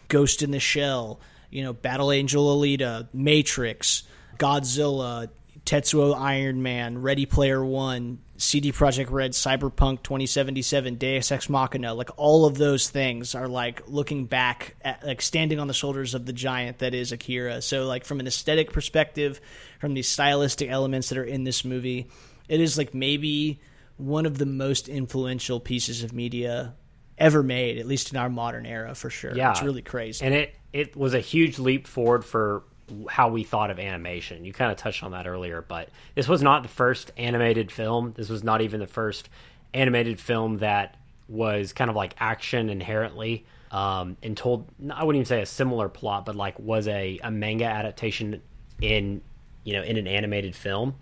[0.07, 1.19] Ghost in the Shell,
[1.51, 4.03] you know, Battle Angel Alita, Matrix,
[4.37, 5.29] Godzilla,
[5.65, 12.09] Tetsuo Iron Man, Ready Player One, CD Projekt Red, Cyberpunk 2077, Deus Ex Machina, like
[12.17, 16.25] all of those things are like looking back at like standing on the shoulders of
[16.25, 17.61] the giant that is Akira.
[17.61, 19.39] So like from an aesthetic perspective,
[19.79, 22.07] from these stylistic elements that are in this movie,
[22.47, 23.59] it is like maybe
[23.97, 26.75] one of the most influential pieces of media
[27.17, 29.35] ever made, at least in our modern era for sure.
[29.35, 29.51] Yeah.
[29.51, 30.25] It's really crazy.
[30.25, 32.63] and it it was a huge leap forward for
[33.09, 34.45] how we thought of animation.
[34.45, 38.13] You kind of touched on that earlier, but this was not the first animated film.
[38.15, 39.29] This was not even the first
[39.73, 40.95] animated film that
[41.27, 44.67] was kind of like action inherently um, and told.
[44.91, 48.41] I wouldn't even say a similar plot, but like was a, a manga adaptation
[48.81, 49.21] in
[49.63, 50.95] you know in an animated film.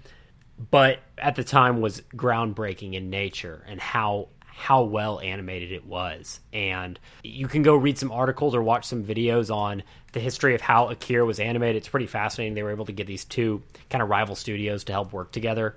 [0.71, 6.39] But at the time was groundbreaking in nature and how how well animated it was.
[6.51, 9.83] And you can go read some articles or watch some videos on
[10.13, 11.75] the history of how Akira was animated.
[11.75, 12.55] It's pretty fascinating.
[12.55, 15.75] They were able to get these two kind of rival studios to help work together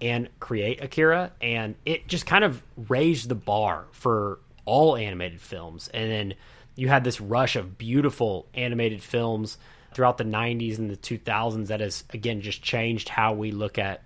[0.00, 1.32] and create Akira.
[1.42, 5.90] And it just kind of raised the bar for all animated films.
[5.92, 6.34] And then
[6.76, 9.58] you had this rush of beautiful animated films
[9.94, 14.02] throughout the 90s and the 2000s that has, again, just changed how we look at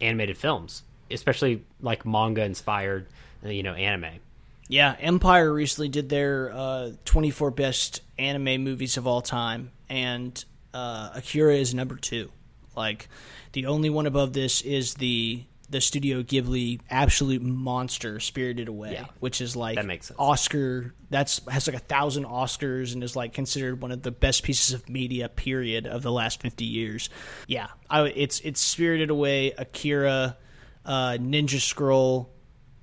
[0.00, 3.06] animated films, especially like manga inspired
[3.42, 4.20] you know anime.
[4.68, 11.10] Yeah, Empire recently did their uh, 24 best anime movies of all time, and uh,
[11.14, 12.30] Akira is number two.
[12.74, 13.08] Like,
[13.52, 19.06] the only one above this is the the Studio Ghibli absolute monster, Spirited Away, Yeah.
[19.20, 20.16] which is like That makes sense.
[20.18, 20.94] Oscar.
[21.10, 24.72] That's has like a thousand Oscars and is like considered one of the best pieces
[24.74, 27.10] of media period of the last 50 years.
[27.48, 30.36] Yeah, I, it's it's Spirited Away, Akira,
[30.84, 32.30] uh, Ninja Scroll.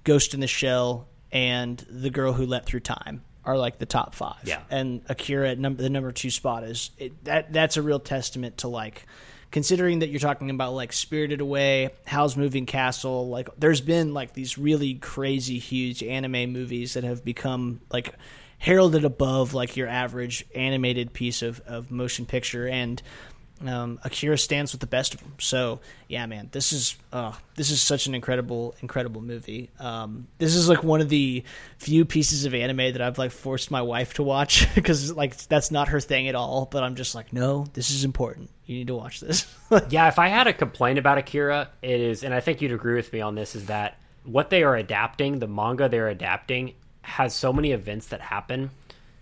[0.06, 4.14] Ghost in the Shell and The Girl Who Leapt Through Time are like the top
[4.16, 4.36] five.
[4.44, 4.62] Yeah.
[4.70, 7.54] and Akira at number the number two spot is it, that.
[7.54, 9.06] That's a real testament to like
[9.54, 13.30] considering that you're talking about like Spirited Away, Howl's Moving Castle.
[13.30, 18.16] Like, there's been like these really crazy, huge anime movies that have become like
[18.58, 23.02] heralded above like your average animated piece of, of motion picture and
[23.66, 25.34] um, Akira stands with the best of them.
[25.40, 29.70] So yeah, man, this is uh, this is such an incredible, incredible movie.
[29.80, 31.44] Um, this is like one of the
[31.78, 35.72] few pieces of anime that I've like forced my wife to watch because like that's
[35.72, 36.68] not her thing at all.
[36.70, 38.50] But I'm just like, no, this is important.
[38.66, 39.46] You need to watch this.
[39.90, 42.96] yeah, if I had a complaint about Akira, it is, and I think you'd agree
[42.96, 47.34] with me on this, is that what they are adapting, the manga they're adapting, has
[47.34, 48.72] so many events that happen.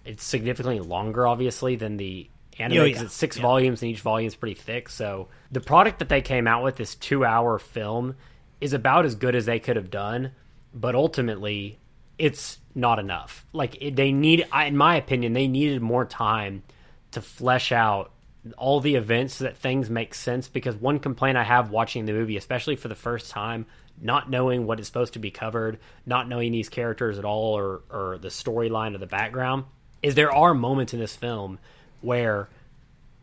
[0.06, 2.30] It's significantly longer, obviously, than the
[2.60, 3.02] anime Oh, yeah.
[3.04, 3.42] it's six Yeah.
[3.44, 4.90] volumes, and each volume is pretty thick.
[4.90, 8.16] So the product that they came out with, this two-hour film,
[8.60, 10.32] is about as good as they could have done,
[10.74, 11.80] but ultimately,
[12.18, 13.46] it's not enough.
[13.54, 16.64] Like it, they need, I- in my opinion, they needed more time
[17.12, 18.12] to flesh out
[18.58, 22.14] all the events so that things make sense because one complaint I have watching the
[22.14, 23.66] movie, especially for the first time,
[24.00, 27.82] not knowing what is supposed to be covered, not knowing these characters at all or,
[27.92, 29.66] or the storyline or the background,
[30.02, 31.60] is there are moments in this film
[32.02, 32.50] where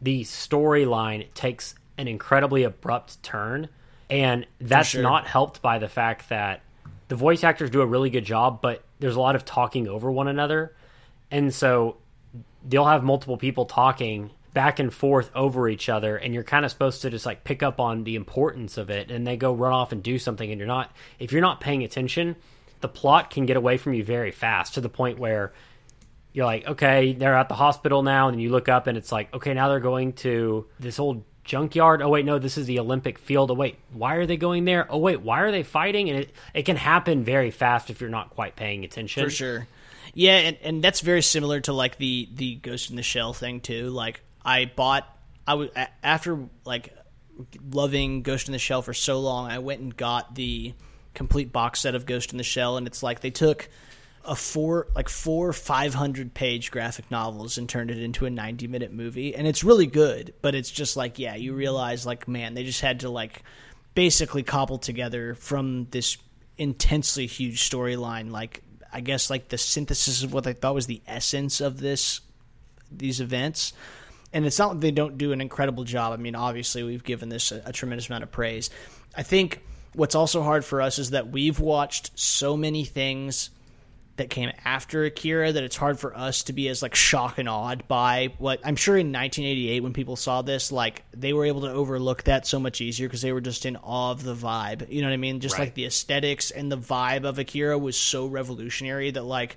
[0.01, 3.69] the storyline takes an incredibly abrupt turn
[4.11, 5.03] and that's sure.
[5.03, 6.63] not helped by the fact that
[7.09, 10.11] the voice actors do a really good job but there's a lot of talking over
[10.11, 10.75] one another
[11.31, 11.97] and so
[12.67, 16.71] they'll have multiple people talking back and forth over each other and you're kind of
[16.71, 19.73] supposed to just like pick up on the importance of it and they go run
[19.73, 22.35] off and do something and you're not if you're not paying attention
[22.81, 25.53] the plot can get away from you very fast to the point where
[26.39, 29.35] you're like okay they're at the hospital now and you look up and it's like
[29.35, 32.01] okay now they're going to this old junkyard.
[32.01, 33.51] Oh wait no this is the olympic field.
[33.51, 34.87] Oh wait why are they going there?
[34.89, 36.09] Oh wait why are they fighting?
[36.11, 39.25] And it, it can happen very fast if you're not quite paying attention.
[39.25, 39.67] For sure.
[40.15, 43.61] Yeah, and, and that's very similar to like the the Ghost in the Shell thing
[43.61, 43.89] too.
[43.89, 45.13] Like I bought
[45.45, 45.71] I was
[46.05, 46.95] after like
[47.69, 50.73] loving Ghost in the Shell for so long, I went and got the
[51.15, 53.69] complete box set of Ghost in the Shell, and it's like they took
[54.29, 58.93] a four like four 500 page graphic novels and turned it into a 90 minute
[58.93, 59.35] movie.
[59.35, 62.83] And it's really good but it's just like yeah you realize like man they just
[62.83, 63.43] had to like
[63.95, 66.19] basically cobble together from this
[66.59, 68.31] intensely huge storyline.
[68.31, 68.63] Like
[68.93, 72.21] i guess like the synthesis of what they thought was the essence of this
[72.93, 73.73] these events.
[74.31, 76.13] And it's not that they don't do an incredible job.
[76.13, 78.69] I mean obviously we've given this a, a tremendous amount of praise.
[79.17, 79.63] I think
[79.95, 83.51] what's also hard for us is that we've watched so many things
[84.19, 87.49] that came after Akira that it's hard for us to be as like shocked and
[87.49, 91.63] awed by what I'm sure in 1988 when people saw this like they were able
[91.63, 94.91] to overlook that so much easier because they were just in awe of the vibe.
[94.93, 95.41] You know what I mean?
[95.41, 95.65] Just right.
[95.65, 99.57] like the aesthetics and the vibe of Akira was so revolutionary that like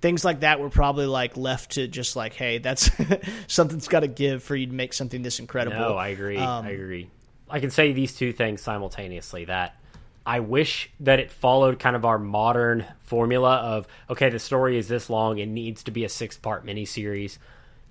[0.00, 2.90] things like that were probably like left to just like hey that's
[3.46, 5.78] something's got to give for you to make something this incredible.
[5.78, 6.38] No, I agree.
[6.38, 7.08] Um, I agree.
[7.48, 9.76] I can say these two things simultaneously that
[10.24, 14.88] I wish that it followed kind of our modern formula of okay, the story is
[14.88, 17.38] this long, it needs to be a six part miniseries.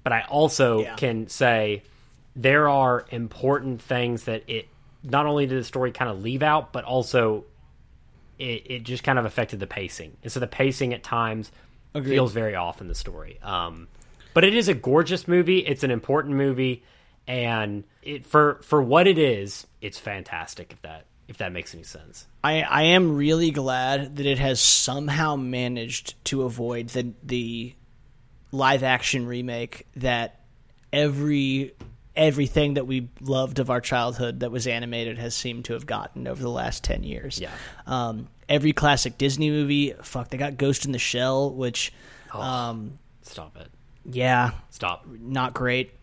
[0.03, 0.95] But I also yeah.
[0.95, 1.83] can say
[2.35, 4.67] there are important things that it
[5.03, 7.45] not only did the story kind of leave out, but also
[8.39, 10.17] it, it just kind of affected the pacing.
[10.23, 11.51] And so the pacing at times
[11.93, 12.11] Agreed.
[12.11, 13.39] feels very off in the story.
[13.41, 13.87] Um,
[14.33, 15.59] but it is a gorgeous movie.
[15.59, 16.83] It's an important movie,
[17.27, 20.71] and it for for what it is, it's fantastic.
[20.71, 22.27] If that if that makes any sense.
[22.43, 27.75] I, I am really glad that it has somehow managed to avoid the the
[28.51, 30.41] live action remake that
[30.91, 31.73] every
[32.15, 36.27] everything that we loved of our childhood that was animated has seemed to have gotten
[36.27, 37.39] over the last 10 years.
[37.39, 37.51] Yeah.
[37.87, 41.93] Um, every classic Disney movie, fuck, they got Ghost in the Shell, which
[42.33, 43.67] oh, um, stop it.
[44.05, 44.51] Yeah.
[44.71, 45.05] Stop.
[45.07, 45.93] Not great.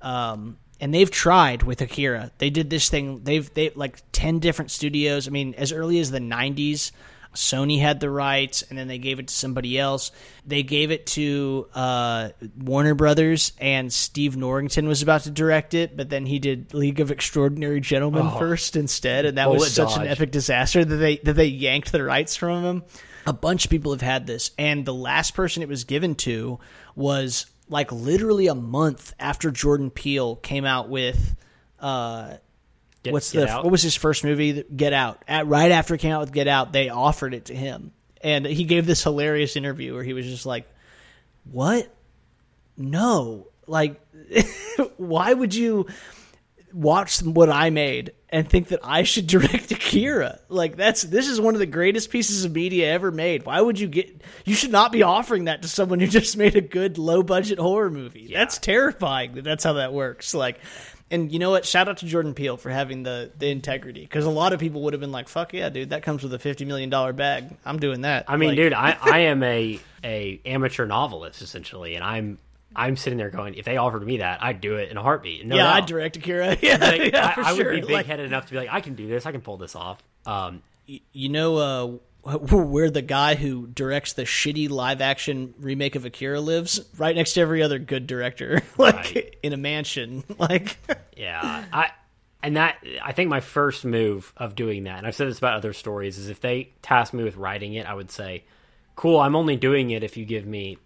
[0.00, 2.30] Um, and they've tried with Akira.
[2.38, 3.22] They did this thing.
[3.24, 5.26] They've they like ten different studios.
[5.26, 6.92] I mean, as early as the '90s,
[7.34, 10.10] Sony had the rights, and then they gave it to somebody else.
[10.46, 15.96] They gave it to uh, Warner Brothers, and Steve Norrington was about to direct it,
[15.96, 19.94] but then he did League of Extraordinary Gentlemen oh, first instead, and that was such
[19.94, 20.02] dodge.
[20.02, 22.82] an epic disaster that they that they yanked the rights from him.
[23.26, 26.58] A bunch of people have had this, and the last person it was given to
[26.94, 31.36] was like literally a month after Jordan Peele came out with
[31.80, 32.36] uh,
[33.02, 33.64] Get, what's Get the out?
[33.64, 34.64] what was his first movie?
[34.64, 35.22] Get Out.
[35.28, 37.92] At, right after it came out with Get Out, they offered it to him,
[38.22, 40.68] and he gave this hilarious interview where he was just like,
[41.50, 41.94] "What?
[42.76, 44.00] No, like,
[44.96, 45.86] why would you?"
[46.72, 50.40] watch what I made and think that I should direct Akira.
[50.48, 53.44] Like that's this is one of the greatest pieces of media ever made.
[53.44, 56.56] Why would you get you should not be offering that to someone who just made
[56.56, 58.22] a good low budget horror movie.
[58.22, 58.38] Yeah.
[58.40, 60.34] That's terrifying that that's how that works.
[60.34, 60.58] Like
[61.10, 61.64] and you know what?
[61.64, 64.82] Shout out to Jordan Peele for having the the integrity because a lot of people
[64.82, 65.90] would have been like, "Fuck yeah, dude!
[65.90, 67.56] That comes with a fifty million dollar bag.
[67.64, 71.94] I'm doing that." I mean, like, dude, I, I am a a amateur novelist essentially,
[71.94, 72.38] and I'm
[72.76, 75.46] I'm sitting there going, if they offered me that, I'd do it in a heartbeat.
[75.46, 75.74] No yeah, doubt.
[75.74, 76.56] I'd direct Akira.
[76.62, 77.72] Yeah, like, yeah I, I, would sure.
[77.72, 79.26] be big headed like, enough to be like, I can do this.
[79.26, 80.02] I can pull this off.
[80.26, 81.86] Um, you know, uh,
[82.24, 87.34] where the guy who directs the shitty live action remake of Akira lives, right next
[87.34, 89.36] to every other good director, like right.
[89.42, 90.24] in a mansion.
[90.38, 90.76] Like,
[91.16, 91.90] yeah, I
[92.42, 95.54] and that I think my first move of doing that, and I've said this about
[95.54, 98.44] other stories, is if they task me with writing it, I would say,
[98.94, 100.78] "Cool, I'm only doing it if you give me,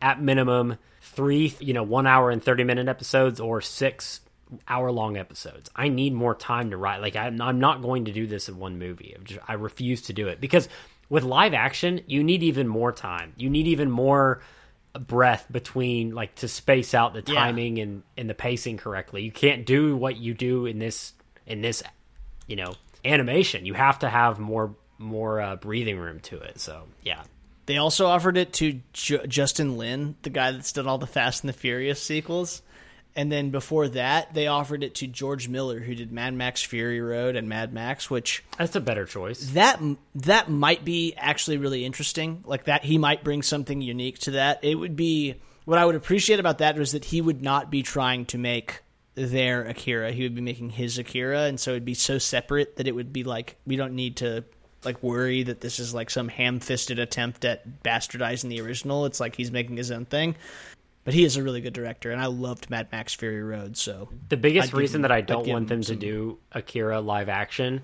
[0.00, 4.20] at minimum." Three, you know, one hour and 30 minute episodes or six
[4.68, 5.68] hour long episodes.
[5.74, 7.00] I need more time to write.
[7.00, 9.16] Like, I'm, I'm not going to do this in one movie.
[9.24, 10.68] Just, I refuse to do it because
[11.08, 13.32] with live action, you need even more time.
[13.36, 14.42] You need even more
[14.98, 17.82] breath between, like, to space out the timing yeah.
[17.82, 19.22] and, and the pacing correctly.
[19.22, 21.14] You can't do what you do in this,
[21.46, 21.82] in this,
[22.46, 22.74] you know,
[23.04, 23.66] animation.
[23.66, 26.60] You have to have more, more uh, breathing room to it.
[26.60, 27.22] So, yeah.
[27.66, 31.44] They also offered it to J- Justin Lin, the guy that's done all the Fast
[31.44, 32.62] and the Furious sequels.
[33.14, 37.00] And then before that, they offered it to George Miller, who did Mad Max Fury
[37.00, 39.50] Road and Mad Max, which that's a better choice.
[39.50, 39.80] That
[40.14, 42.42] that might be actually really interesting.
[42.46, 44.64] Like that, he might bring something unique to that.
[44.64, 45.34] It would be
[45.66, 48.80] what I would appreciate about that was that he would not be trying to make
[49.14, 50.10] their Akira.
[50.12, 53.12] He would be making his Akira, and so it'd be so separate that it would
[53.12, 54.44] be like we don't need to
[54.84, 59.06] like worry that this is like some ham-fisted attempt at bastardizing the original.
[59.06, 60.36] It's like he's making his own thing.
[61.04, 63.76] But he is a really good director, and I loved Mad Max Fury Road.
[63.76, 65.96] So the biggest reason that I don't want them some...
[65.96, 67.82] to do Akira live action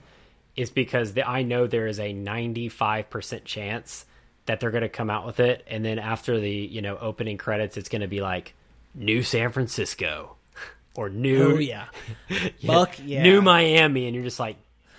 [0.55, 4.07] is because the, I know there is a ninety-five percent chance
[4.46, 7.38] that they're going to come out with it, and then after the you know opening
[7.38, 8.55] credits, it's going to be like
[8.94, 10.36] New San Francisco
[10.94, 11.86] or New Oh yeah,
[12.64, 13.24] Fuck yeah.
[13.24, 14.59] New Miami, and you're just like,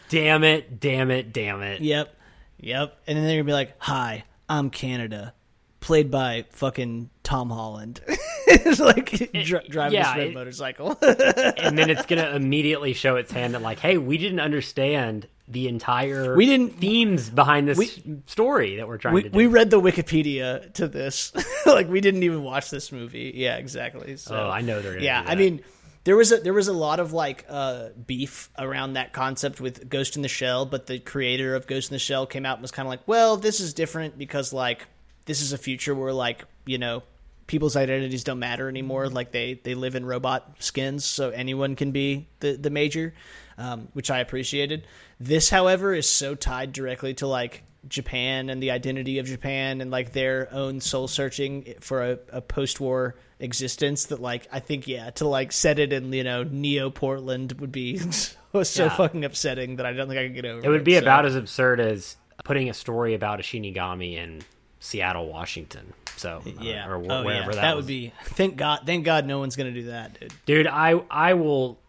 [0.10, 1.82] damn it, damn it, damn it.
[1.82, 2.16] Yep.
[2.60, 2.98] Yep.
[3.08, 5.32] And then they're gonna be like, "Hi, I'm Kaneda,"
[5.80, 8.02] played by fucking Tom Holland.
[8.48, 10.98] it's like dri- driving yeah, this red it- motorcycle.
[11.02, 15.68] and then it's to immediately show its hand that like, hey, we didn't understand the
[15.68, 19.38] entire We didn't- themes behind this we- story that we're trying we to do.
[19.38, 21.32] we read the Wikipedia to this.
[21.66, 23.32] like we didn't even watch this movie.
[23.36, 24.18] Yeah, exactly.
[24.18, 25.62] So oh, I know they're gonna yeah, I mean.
[26.04, 29.90] There was a there was a lot of like uh, beef around that concept with
[29.90, 32.62] Ghost in the Shell, but the creator of Ghost in the Shell came out and
[32.62, 34.88] was kind of like, "Well, this is different because like
[35.26, 37.04] this is a future where like you know
[37.50, 39.10] people's identities don't matter anymore.
[39.10, 43.14] Like they they live in robot skins, so anyone can be the the major,
[43.58, 44.88] um, which I appreciated.
[45.20, 49.92] This, however, is so tied directly to like Japan and the identity of Japan and
[49.92, 54.88] like their own soul searching for a, a post war existence that like I think
[54.88, 58.90] yeah to like set it in you know Neo Portland would be so, so Yeah.
[58.96, 60.66] fucking upsetting that I don't think I could get over.
[60.66, 64.42] it would be about as absurd as putting a story about a Shinigami in
[64.82, 65.94] Seattle, Washington.
[66.18, 67.62] So uh, yeah or wh- oh, wherever yeah.
[67.62, 70.34] that, would be thank God thank God no one's gonna do that dude.
[70.46, 71.80] Dude, I I will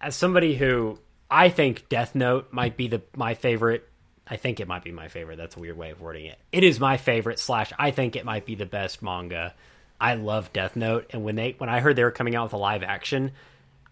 [0.00, 0.98] as somebody who
[1.30, 3.88] I think Death Note might be the my favorite.
[4.26, 5.36] I think it might be my favorite.
[5.36, 6.38] That's a weird way of wording it.
[6.52, 7.72] It is my favorite slash.
[7.78, 9.54] I think it might be the best manga.
[10.02, 12.54] I love Death Note, and when they when I heard they were coming out with
[12.54, 13.30] a live action,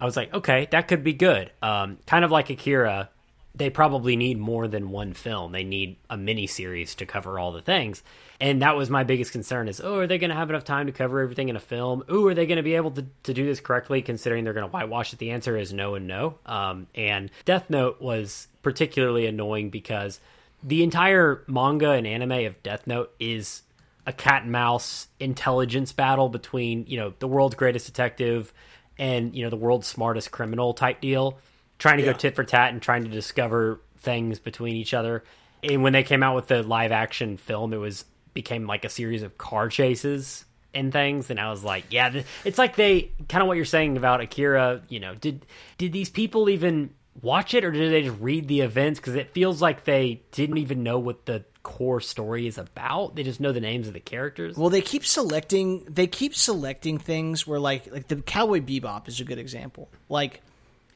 [0.01, 1.53] I was like, okay, that could be good.
[1.63, 3.11] Um, kind of like Akira,
[3.55, 5.53] they probably need more than one film.
[5.53, 8.03] They need a mini series to cover all the things.
[8.41, 10.87] And that was my biggest concern is, oh, are they going to have enough time
[10.87, 12.03] to cover everything in a film?
[12.11, 14.67] Ooh, are they going to be able to, to do this correctly considering they're going
[14.67, 15.21] to whitewash it?
[15.21, 16.39] The answer is no and no.
[16.45, 20.19] Um, and Death Note was particularly annoying because
[20.63, 23.63] the entire manga and anime of Death Note is
[24.11, 28.53] a cat and mouse intelligence battle between, you know, the world's greatest detective
[28.99, 31.39] and, you know, the world's smartest criminal type deal
[31.79, 32.13] trying to Yeah.
[32.13, 35.25] go tit for tat and trying to discover things between each other.
[35.63, 38.05] And when they came out with the live action film, it was
[38.35, 40.45] became like a series of car chases
[40.75, 41.31] and things.
[41.31, 44.83] And I was like, yeah, it's like they kind of what you're saying about Akira.
[44.89, 45.47] You know, did
[45.79, 46.91] did these people even
[47.23, 49.01] watch it or did they just read the events?
[49.01, 53.17] Because it feels like they didn't even know what the core story is about.
[53.17, 54.57] They just know the names of the characters.
[54.57, 55.85] Well, they keep selecting.
[55.85, 59.91] They keep selecting things where, like, like the Cowboy Bebop is a good example.
[60.09, 60.43] Like,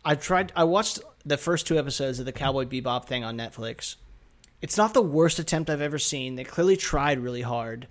[0.04, 0.52] I've tried.
[0.56, 3.96] I watched the first two episodes of the Cowboy Bebop thing on Netflix.
[4.60, 6.36] It's not the worst attempt I've ever seen.
[6.36, 7.86] They clearly tried really hard.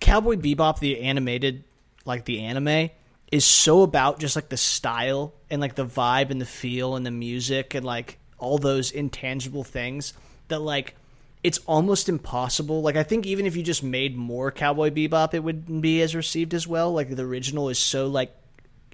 [0.00, 1.64] Cowboy Bebop, the animated,
[2.04, 2.90] like the anime,
[3.32, 7.04] is so about just like the style and like the vibe and the feel and
[7.04, 10.12] the music and like all those intangible things
[10.48, 10.94] that like
[11.46, 12.82] it's almost impossible.
[12.82, 16.16] Like I think even if you just made more Cowboy Bebop, it wouldn't be as
[16.16, 16.92] received as well.
[16.92, 18.34] Like the original is so like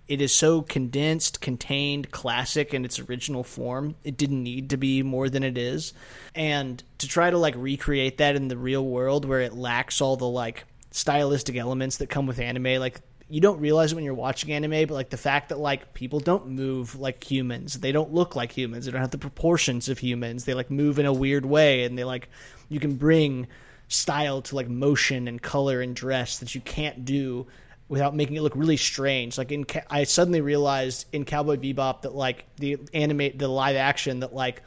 [0.07, 3.95] it is so condensed, contained, classic in its original form.
[4.05, 5.95] It didn't need to be more than it is.
[6.35, 10.19] And to try to like recreate that in the real world where it lacks all
[10.19, 13.01] the like stylistic elements that come with anime, like
[13.33, 16.21] you don't realize it when you're watching anime, but like the fact that like people
[16.21, 19.99] don't move like humans, they don't look like humans, they don't have the proportions of
[19.99, 22.29] humans, they like move in a weird way, and they like
[22.69, 23.47] you can bring
[23.89, 27.47] style to like motion and color and dress that you can't do
[27.89, 29.39] without making it look really strange.
[29.39, 34.21] Like in, I suddenly realized in Cowboy Bebop that like the animate the live action
[34.21, 34.63] that like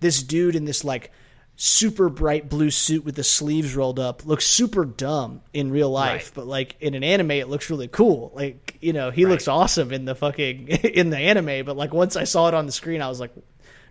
[0.00, 1.12] this dude in this like
[1.56, 6.28] super bright blue suit with the sleeves rolled up looks super dumb in real life,
[6.28, 6.32] Right.
[6.34, 8.32] but like in an anime it looks really cool.
[8.34, 12.16] Like you know he looks awesome in the fucking in the anime, but like once
[12.16, 13.32] I saw it on the screen, I was like,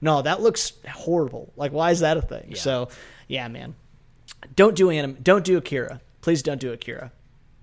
[0.01, 1.53] no, that looks horrible.
[1.55, 2.55] Like why is that a thing?
[2.55, 2.89] So
[3.28, 3.76] yeah, man,
[4.55, 5.18] don't do anime.
[5.22, 6.01] don't do Akira.
[6.22, 7.12] Please don't do Akira.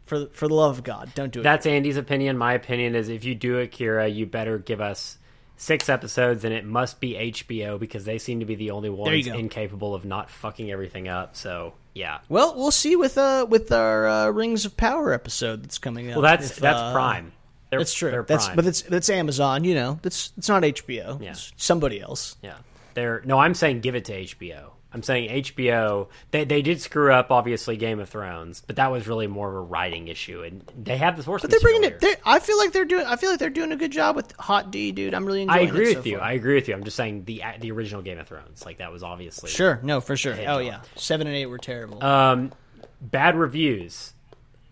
[0.06, 1.42] For for the love of God, don't do it.
[1.42, 2.38] That's Andy's opinion.
[2.38, 5.18] My opinion is if you do Akira, you better give us
[5.58, 8.94] six episodes, and it must be HBO because they seem to be the only you
[8.94, 9.34] ones go.
[9.34, 11.36] incapable of not fucking everything up.
[11.36, 15.78] So yeah, Well, we'll see with uh with our uh, Rings of Power episode that's
[15.78, 16.16] coming up.
[16.16, 17.32] well that's If, that's uh, Prime.
[17.70, 18.10] They're, That's true.
[18.10, 19.62] They're That's but it's that's Amazon.
[19.64, 21.20] You know, that's it's not HBO.
[21.20, 21.32] Yeah.
[21.32, 22.36] It's somebody else.
[22.42, 22.54] yeah.
[22.94, 23.38] They're no.
[23.38, 24.70] I'm saying give it to HBO.
[24.92, 26.08] I'm saying HBO.
[26.30, 29.54] They they did screw up obviously Game of Thrones, but that was really more of
[29.54, 31.42] a writing issue, and they have the source.
[31.42, 32.00] But they're bringing it.
[32.00, 33.04] They, I feel like they're doing.
[33.04, 35.12] I feel like they're doing a good job with Hot D, dude.
[35.12, 35.46] I'm really.
[35.46, 36.18] I agree it with so you.
[36.18, 36.26] far.
[36.26, 36.74] I agree with you.
[36.74, 39.78] I'm just saying the the original Game of Thrones, like that was obviously Sure.
[39.82, 40.36] No, for sure.
[40.46, 42.02] Oh yeah, seven and eight were terrible.
[42.02, 42.52] Um,
[43.00, 44.14] bad reviews.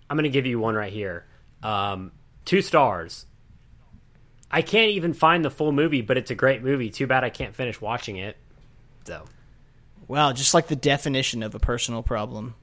[0.09, 1.27] I'm going to give you one right here.
[1.63, 2.13] Um,
[2.45, 3.27] two stars.
[4.51, 6.91] I can't even find the full movie, but it's a great movie.
[6.91, 8.37] Too bad I can't finish watching it.
[9.05, 9.25] So
[10.09, 12.55] wow, just like the definition of a personal problem.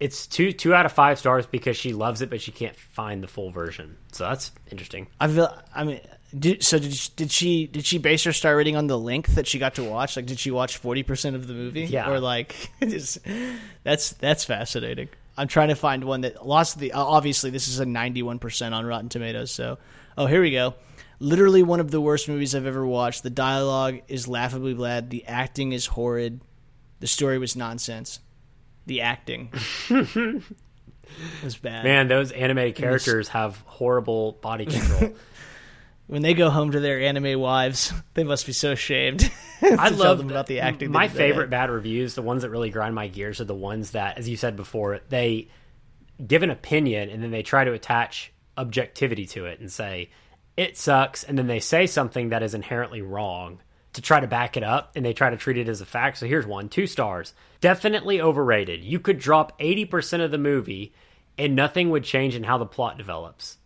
[0.00, 3.22] it's two two out of five stars because she loves it, but she can't find
[3.22, 3.96] the full version.
[4.12, 5.06] So that's interesting.
[5.20, 5.56] I feel.
[5.74, 6.00] I mean,
[6.38, 9.36] did, so did she, did she did she base her star rating on the length
[9.36, 10.16] that she got to watch?
[10.16, 11.84] Like, did she watch forty percent of the movie?
[11.84, 12.10] Yeah.
[12.10, 13.18] Or like, just,
[13.84, 15.08] that's that's fascinating.
[15.38, 16.92] I'm trying to find one that lost the.
[16.92, 19.50] Obviously, this is a ninety one percent on Rotten Tomatoes.
[19.50, 19.78] So,
[20.18, 20.74] oh, here we go.
[21.18, 23.22] Literally one of the worst movies I've ever watched.
[23.22, 25.08] The dialogue is laughably bad.
[25.08, 26.40] The acting is horrid.
[27.00, 28.20] The story was nonsense.
[28.86, 29.50] The acting
[31.42, 31.84] was bad.
[31.84, 35.14] Man, those animated characters have horrible body control.
[36.06, 39.30] when they go home to their anime wives, they must be so ashamed.
[39.62, 40.90] I love them about the acting.
[40.90, 44.18] My favorite bad reviews, the ones that really grind my gears, are the ones that,
[44.18, 45.48] as you said before, they
[46.24, 50.10] give an opinion and then they try to attach objectivity to it and say
[50.56, 53.60] it sucks, and then they say something that is inherently wrong
[53.96, 56.18] to try to back it up, and they try to treat it as a fact.
[56.18, 58.84] So here's one: two stars, definitely overrated.
[58.84, 60.94] You could drop eighty percent of the movie,
[61.36, 63.58] and nothing would change in how the plot develops.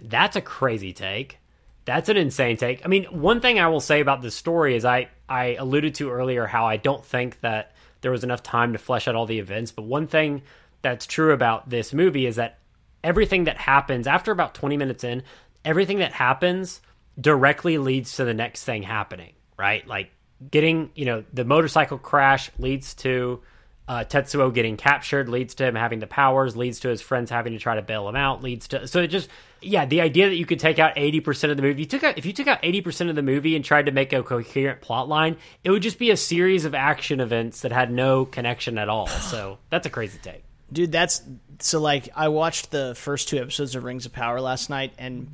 [0.00, 1.38] That's a crazy take.
[1.84, 2.84] That's an insane take.
[2.84, 6.10] I mean, one thing I will say about this story is I I alluded to
[6.10, 9.38] earlier how I don't think that there was enough time to flesh out all the
[9.38, 10.42] events, but one thing
[10.82, 12.58] that's true about this movie is that
[13.04, 15.22] everything that happens after about 20 minutes in,
[15.64, 16.80] everything that happens
[17.20, 19.86] directly leads to the next thing happening, right?
[19.86, 20.10] Like
[20.50, 23.42] getting, you know, the motorcycle crash leads to
[23.86, 27.52] uh, Tetsuo getting captured, leads to him having the powers, leads to his friends having
[27.52, 29.28] to try to bail him out, leads to so it just
[29.62, 32.02] yeah, the idea that you could take out eighty percent of the movie, you took
[32.04, 34.22] out if you took out eighty percent of the movie and tried to make a
[34.22, 38.24] coherent plot line, it would just be a series of action events that had no
[38.24, 39.08] connection at all.
[39.08, 40.44] So that's a crazy take.
[40.72, 41.22] dude that's
[41.58, 45.28] so like i watched the first two episodes of rings of power last night and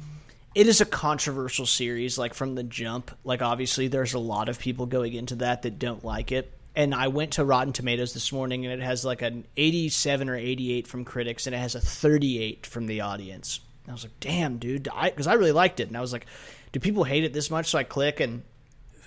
[0.57, 3.11] it is a controversial series like from the jump.
[3.25, 6.51] Like obviously there's a lot of people going into that that don't like it.
[6.75, 10.35] And i went to rotten tomatoes this morning and it has like an 87 or
[10.35, 13.61] 88 from critics and it has a 38 from the audience.
[13.85, 15.89] And i was like damn dude because I, really liked it.
[15.89, 16.25] And i was like
[16.73, 17.67] do people hate it this much?
[17.67, 18.43] So i click and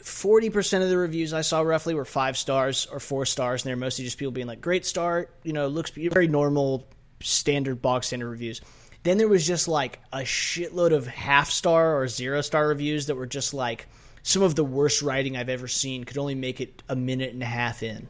[0.03, 3.75] 40% of the reviews I saw roughly were five stars or four stars, and they're
[3.75, 6.87] mostly just people being like, great start, you know, looks very normal,
[7.21, 8.61] standard box standard reviews.
[9.03, 13.15] Then there was just like a shitload of half star or zero star reviews that
[13.15, 13.87] were just like
[14.23, 17.41] some of the worst writing I've ever seen could only make it a minute and
[17.41, 18.07] a half in.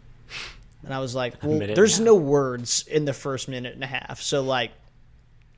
[0.84, 4.22] And I was like, well, there's no words in the first minute and a half.
[4.22, 4.72] So, like,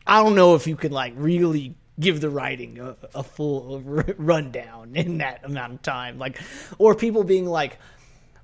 [0.05, 3.81] I don't know if you can like really give the writing a, a full
[4.17, 6.17] rundown in that amount of time.
[6.17, 6.41] Like,
[6.77, 7.77] or people being like,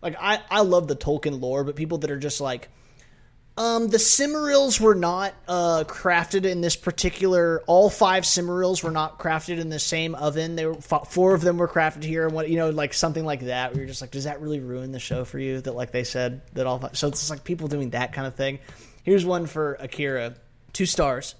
[0.01, 2.69] like I I love the Tolkien lore, but people that are just like,
[3.57, 7.63] um, the Silmarils were not uh, crafted in this particular.
[7.65, 10.55] All five Silmarils were not crafted in the same oven.
[10.55, 13.41] They were four of them were crafted here, and what you know, like something like
[13.41, 13.71] that.
[13.71, 15.59] Where you're just like, does that really ruin the show for you?
[15.59, 16.77] That like they said that all.
[16.79, 18.59] Five, so it's like people doing that kind of thing.
[19.01, 20.35] Here's one for Akira,
[20.71, 21.33] two stars.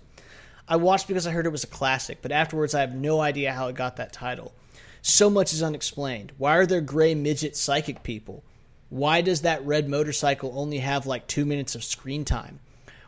[0.67, 3.53] I watched because I heard it was a classic, but afterwards I have no idea
[3.53, 4.53] how it got that title.
[5.01, 6.33] So much is unexplained.
[6.37, 8.43] Why are there gray midget psychic people?
[8.89, 12.59] Why does that red motorcycle only have like two minutes of screen time?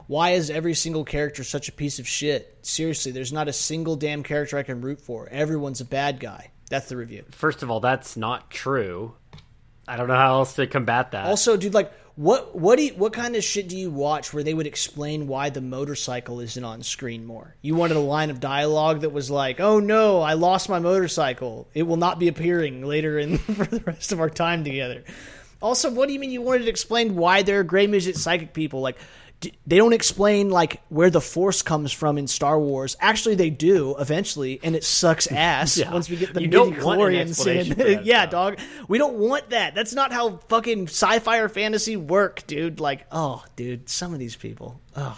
[0.07, 2.57] Why is every single character such a piece of shit?
[2.63, 5.29] Seriously, there's not a single damn character I can root for.
[5.29, 6.49] Everyone's a bad guy.
[6.69, 7.25] That's the review.
[7.29, 9.13] First of all, that's not true.
[9.87, 11.25] I don't know how else to combat that.
[11.25, 14.43] Also, dude, like, what what do you, what kind of shit do you watch where
[14.43, 17.55] they would explain why the motorcycle isn't on screen more?
[17.61, 21.67] You wanted a line of dialogue that was like, "Oh no, I lost my motorcycle.
[21.73, 25.03] It will not be appearing later in for the rest of our time together."
[25.61, 28.53] Also, what do you mean you wanted to explain why there are gray midget psychic
[28.53, 28.79] people?
[28.81, 28.97] Like,
[29.41, 32.95] d- they don't explain like where the force comes from in Star Wars.
[33.01, 35.91] Actually, they do eventually, and it sucks ass Yeah.
[35.91, 37.45] once we get the You don't want midi-chlorians
[37.99, 38.05] in.
[38.05, 38.31] yeah, stuff.
[38.31, 38.59] dog.
[38.87, 39.75] We don't want that.
[39.75, 42.79] That's not how fucking sci-fi or fantasy work, dude.
[42.79, 44.79] Like, oh, dude, some of these people.
[44.95, 45.17] Oh.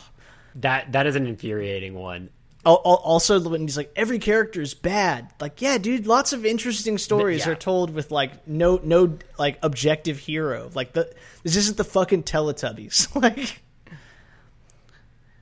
[0.56, 2.30] that that is an infuriating one.
[2.66, 5.32] Al- al- Also, when he's like, every character is bad.
[5.40, 7.54] Like, yeah, dude, lots of interesting stories Yeah.
[7.54, 10.70] are told with like no, no, like objective hero.
[10.74, 11.12] Like the
[11.44, 13.16] this isn't the fucking Teletubbies.
[13.22, 13.62] like,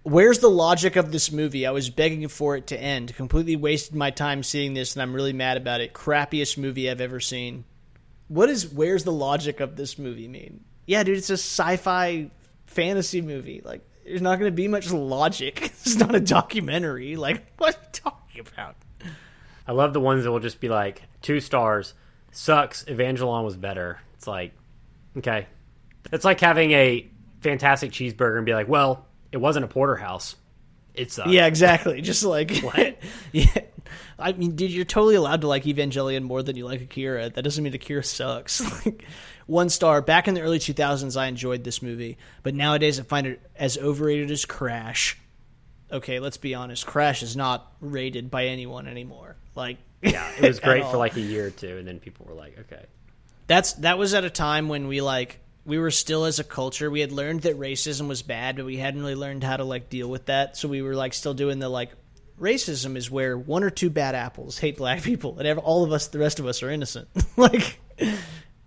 [0.03, 1.65] where's the logic of this movie?
[1.65, 3.15] I was begging for it to end.
[3.15, 5.93] Completely wasted my time seeing this, and I'm really mad about it.
[5.93, 7.65] Crappiest movie I've ever seen.
[8.27, 10.63] What is where's the logic of this movie mean?
[10.85, 12.31] Yeah, dude, it's a sci-fi
[12.65, 13.61] fantasy movie.
[13.63, 15.71] Like, there's not going to be much logic.
[15.89, 17.15] It's not a documentary.
[17.15, 18.75] Like, what are you talking about?
[19.67, 21.95] I love the ones that will just be like two stars.
[22.31, 22.83] Sucks.
[22.83, 23.99] Evangelion was better.
[24.13, 24.53] It's like,
[25.17, 25.47] okay,
[26.11, 27.09] it's like having a
[27.41, 30.35] fantastic cheeseburger and be like, well, it wasn't a porterhouse.
[30.93, 31.31] It sucks.
[31.31, 32.01] Yeah, exactly.
[32.03, 32.97] Just like What?
[33.31, 33.45] yeah.
[34.19, 37.29] I mean, dude, you're totally allowed to like Evangelion more than you like Akira.
[37.29, 38.85] That doesn't mean Akira sucks.
[38.85, 39.05] like,
[39.49, 40.01] one star.
[40.01, 43.77] Back in the early 2000s, I enjoyed this movie, but nowadays I find it as
[43.77, 45.17] overrated as Crash.
[45.91, 46.85] Okay, let's be honest.
[46.85, 49.35] Crash is not rated by anyone anymore.
[49.55, 52.35] Like, Yeah, it was great for like a year or two, and then people were
[52.35, 52.85] like, okay.
[53.47, 56.89] That's that was at a time when we like we were still as a culture
[56.89, 59.89] we had learned that racism was bad, but we hadn't really learned how to like
[59.89, 60.55] deal with that.
[60.55, 61.89] So we were like still doing the like
[62.39, 66.07] racism is where one or two bad apples hate black people, and all of us,
[66.07, 67.07] the rest of us, are innocent.
[67.37, 67.79] like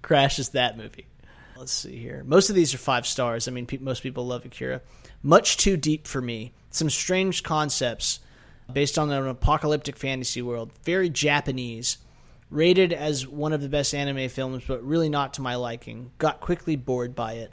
[0.03, 1.07] Crash is that movie.
[1.57, 2.25] Let's see here.
[2.27, 3.47] Most of these are five stars.
[3.47, 4.83] I mean, pe- most people love Akira.
[5.23, 6.53] Much too deep for me.
[6.71, 8.19] Some strange concepts
[8.73, 10.73] based on an apocalyptic fantasy world.
[10.83, 11.99] Very Japanese.
[12.51, 16.11] Rated as one of the best anime films, but really not to my liking.
[16.19, 17.53] Got quickly bored by it.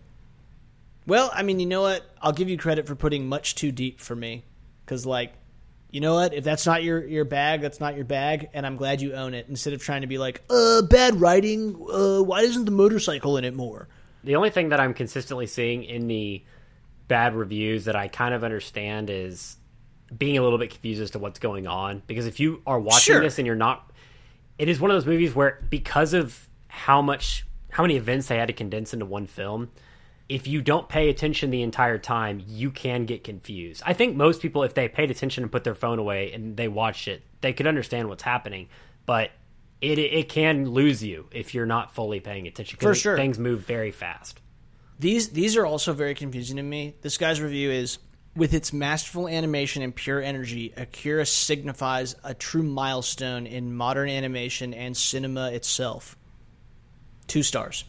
[1.07, 2.03] Well, I mean, you know what?
[2.21, 4.43] I'll give you credit for putting much too deep for me.
[4.83, 5.33] Because, like,
[5.91, 6.33] you know what?
[6.33, 9.33] If that's not your, your bag, that's not your bag, and I'm glad you own
[9.33, 9.47] it.
[9.49, 13.43] Instead of trying to be like, uh, bad writing, uh, why isn't the motorcycle in
[13.43, 13.87] it more?
[14.23, 16.43] The only thing that I'm consistently seeing in the
[17.07, 19.57] bad reviews that I kind of understand is
[20.15, 22.03] being a little bit confused as to what's going on.
[22.05, 23.21] Because if you are watching Sure.
[23.21, 23.91] this and you're not,
[24.57, 28.37] it is one of those movies where because of how much, how many events they
[28.37, 29.69] had to condense into one film,
[30.29, 33.81] if you don't pay attention the entire time, you can get confused.
[33.83, 36.67] I think most people, if they paid attention and put their phone away and they
[36.67, 38.69] watched it, they could understand what's happening.
[39.07, 39.31] But
[39.81, 42.77] it it can lose you if you're not fully paying attention.
[42.79, 43.17] For sure.
[43.17, 44.39] things move very fast.
[44.99, 46.93] These these are also very confusing to me.
[47.01, 47.97] This guy's review is
[48.35, 54.73] with its masterful animation and pure energy, Akira signifies a true milestone in modern animation
[54.73, 56.15] and cinema itself.
[57.27, 57.83] Two stars.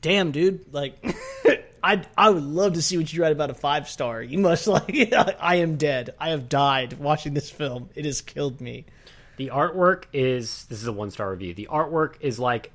[0.00, 0.72] Damn, dude!
[0.72, 0.98] Like,
[1.82, 4.22] I I would love to see what you write about a five star.
[4.22, 4.94] You must like.
[5.14, 6.14] I am dead.
[6.18, 7.90] I have died watching this film.
[7.94, 8.86] It has killed me.
[9.36, 11.54] The artwork is this is a one star review.
[11.54, 12.72] The artwork is like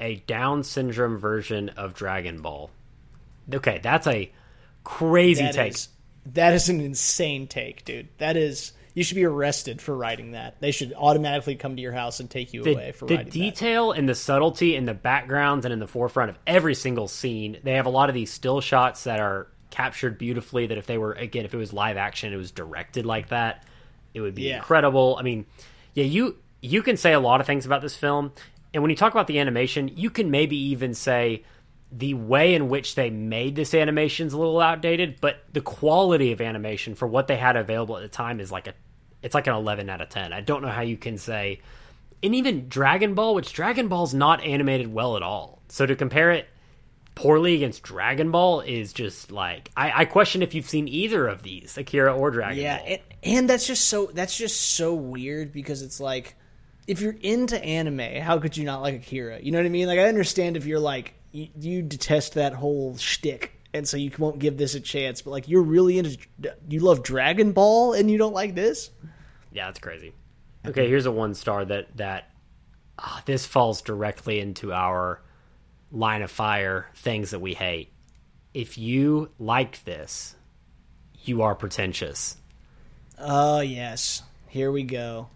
[0.00, 2.70] a Down syndrome version of Dragon Ball.
[3.52, 4.30] Okay, that's a
[4.84, 5.74] crazy That take.
[5.74, 5.88] is
[6.34, 8.08] that is an insane take, dude.
[8.18, 10.56] That is you should be arrested for writing that.
[10.58, 13.26] They should automatically come to your house and take you the, away for the writing
[13.26, 13.32] that.
[13.32, 17.58] detail and the subtlety in the backgrounds and in the forefront of every single scene.
[17.62, 20.66] They have a lot of these still shots that are captured beautifully.
[20.66, 23.64] That if they were again, if it was live action, it was directed like that,
[24.14, 24.56] it would be Yeah.
[24.56, 25.16] incredible.
[25.16, 25.46] I mean,
[25.94, 28.32] yeah, you you can say a lot of things about this film,
[28.74, 31.44] and when you talk about the animation, you can maybe even say
[31.92, 36.32] the way in which they made this animation is a little outdated, but the quality
[36.32, 38.74] of animation for what they had available at the time is like a
[39.22, 40.32] it's like an 11 out of 10.
[40.32, 41.60] I don't know how you can say
[42.22, 45.62] and even Dragon Ball, which Dragon Ball's not animated well at all.
[45.68, 46.48] So to compare it
[47.14, 51.42] poorly against Dragon Ball is just like I, I question if you've seen either of
[51.42, 52.86] these, Akira or Dragon yeah, Ball.
[52.86, 56.36] and, and that's just so that's just so weird because it's like
[56.86, 59.40] if you're into anime, how could you not like Akira?
[59.40, 59.86] You know what I mean?
[59.86, 63.52] Like I understand if you're like you, you detest that whole shtick.
[63.74, 66.18] And so you won't give this a chance, but like you're really into,
[66.68, 68.90] you love Dragon Ball and you don't like this.
[69.52, 70.14] Yeah, that's crazy.
[70.66, 72.30] Okay, here's a one star that that
[72.98, 75.22] ah, this falls directly into our
[75.92, 77.92] line of fire things that we hate.
[78.54, 80.34] If you like this,
[81.24, 82.36] you are pretentious.
[83.18, 85.28] Oh yes, here we go.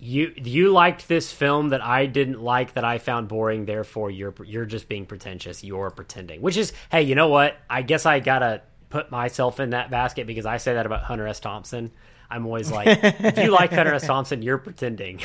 [0.00, 3.64] You you liked this film that I didn't like that I found boring.
[3.64, 5.64] Therefore, you're you're just being pretentious.
[5.64, 6.40] You're pretending.
[6.40, 7.56] Which is, hey, you know what?
[7.68, 11.26] I guess I gotta put myself in that basket because I say that about Hunter
[11.26, 11.40] S.
[11.40, 11.90] Thompson.
[12.30, 14.06] I'm always like, if you like Hunter S.
[14.06, 15.20] Thompson, you're pretending.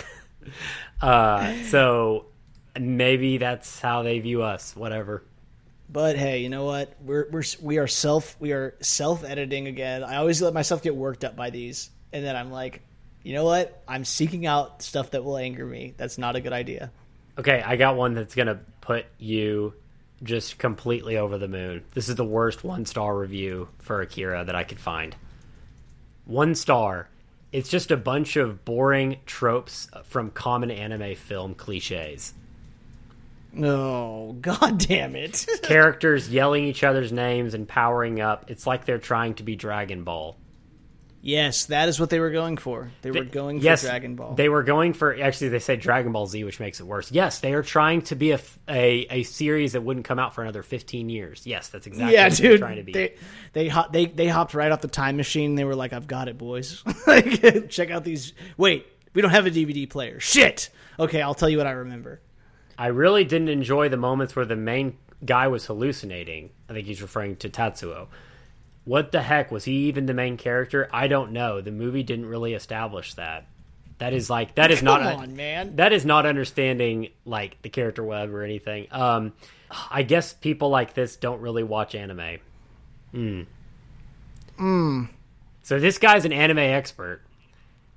[1.02, 2.28] uh, so
[2.80, 4.76] maybe that's how they view us.
[4.76, 5.24] Whatever.
[5.90, 6.96] But hey, you know what?
[7.02, 10.04] We're we're we are self we are self editing again.
[10.04, 12.82] I always let myself get worked up by these, and then I'm like,
[13.24, 13.82] you know what?
[13.88, 15.94] I'm seeking out stuff that will anger me.
[15.98, 16.92] That's not a good idea.
[17.38, 19.74] Okay, I got one that's gonna put you
[20.22, 21.84] just completely over the moon.
[21.94, 25.16] This is the worst one star review for Akira that I could find.
[26.26, 27.10] One star.
[27.52, 32.34] It's just a bunch of boring tropes from common anime film cliches.
[33.52, 35.46] No, god damn it!
[35.64, 38.46] Characters yelling each other's names and powering up.
[38.50, 40.36] It's like they're trying to be Dragon Ball.
[41.26, 42.92] Yes, that is what they were going for.
[43.02, 44.36] They were going for Dragon Ball.
[44.36, 47.14] They were going for actually they say Dragon Ball Z, which makes it worse.
[47.14, 50.64] Yes, they are trying to be a a series that wouldn't come out for another
[50.64, 51.48] fifteen years.
[51.48, 52.92] Yes, that's exactly yeah, what they're trying to be.
[52.92, 53.16] They
[53.54, 55.56] they they they hopped right off the time machine.
[55.56, 56.84] They were like, "I've got it, boys.
[57.08, 58.34] like, check out these.
[58.58, 60.20] Wait, we don't have a DVD player.
[60.20, 60.72] Shit.
[61.00, 62.20] Okay, I'll tell you what I remember.
[62.78, 66.50] I really didn't enjoy the moments where the main guy was hallucinating.
[66.70, 68.08] I think he's referring to Tetsuo.
[68.86, 70.90] What the heck was he even the main character?
[70.92, 71.62] I don't know.
[71.62, 73.48] The movie didn't really establish that.
[74.00, 75.76] That is like that is not Come on, man.
[75.78, 78.88] that is not understanding like the character web or anything.
[78.92, 79.32] Um,
[79.90, 82.40] I guess people like this don't really watch anime.
[83.12, 83.44] Hmm.
[85.64, 87.22] So this guy's an anime expert,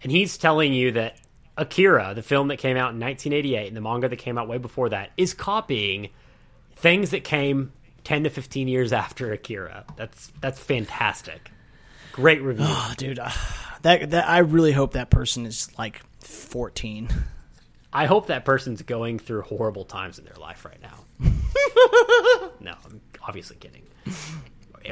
[0.02, 1.18] and he's telling you that
[1.56, 4.58] Akira, the film that came out in 1988 and the manga that came out way
[4.58, 6.10] before that, is copying
[6.76, 7.72] things that came
[8.06, 9.84] 10 to 15 years after Akira.
[9.96, 11.50] That's that's fantastic.
[12.12, 12.64] Great review.
[12.66, 13.32] Oh, dude, uh,
[13.82, 17.08] that that I really hope that person is like 14.
[17.92, 21.04] I hope that person's going through horrible times in their life right now.
[22.60, 23.82] no, I'm obviously kidding.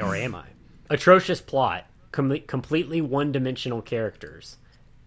[0.01, 0.47] Or am I?
[0.89, 4.57] Atrocious plot, com- completely one-dimensional characters.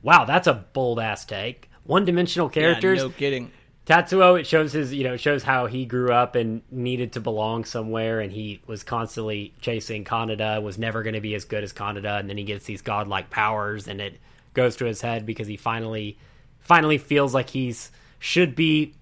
[0.02, 1.68] Wow, that's a bold ass take.
[1.84, 3.00] One-dimensional characters.
[3.00, 3.50] Yeah, no kidding.
[3.88, 7.64] Tetsuo, it shows his, you know, shows how he grew up and needed to belong
[7.64, 11.72] somewhere, and he was constantly chasing Kaneda, was never going to be as good as
[11.72, 14.20] Kaneda, and then he gets these godlike powers, and it
[14.52, 16.18] goes to his head because he finally,
[16.60, 18.92] finally feels like he's should be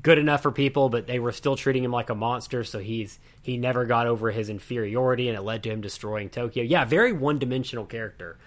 [0.00, 3.18] good enough for people, but they were still treating him like a monster, so he's
[3.42, 6.62] he never got over his inferiority, and it led to him destroying Tokyo.
[6.62, 8.38] Yeah, very one dimensional character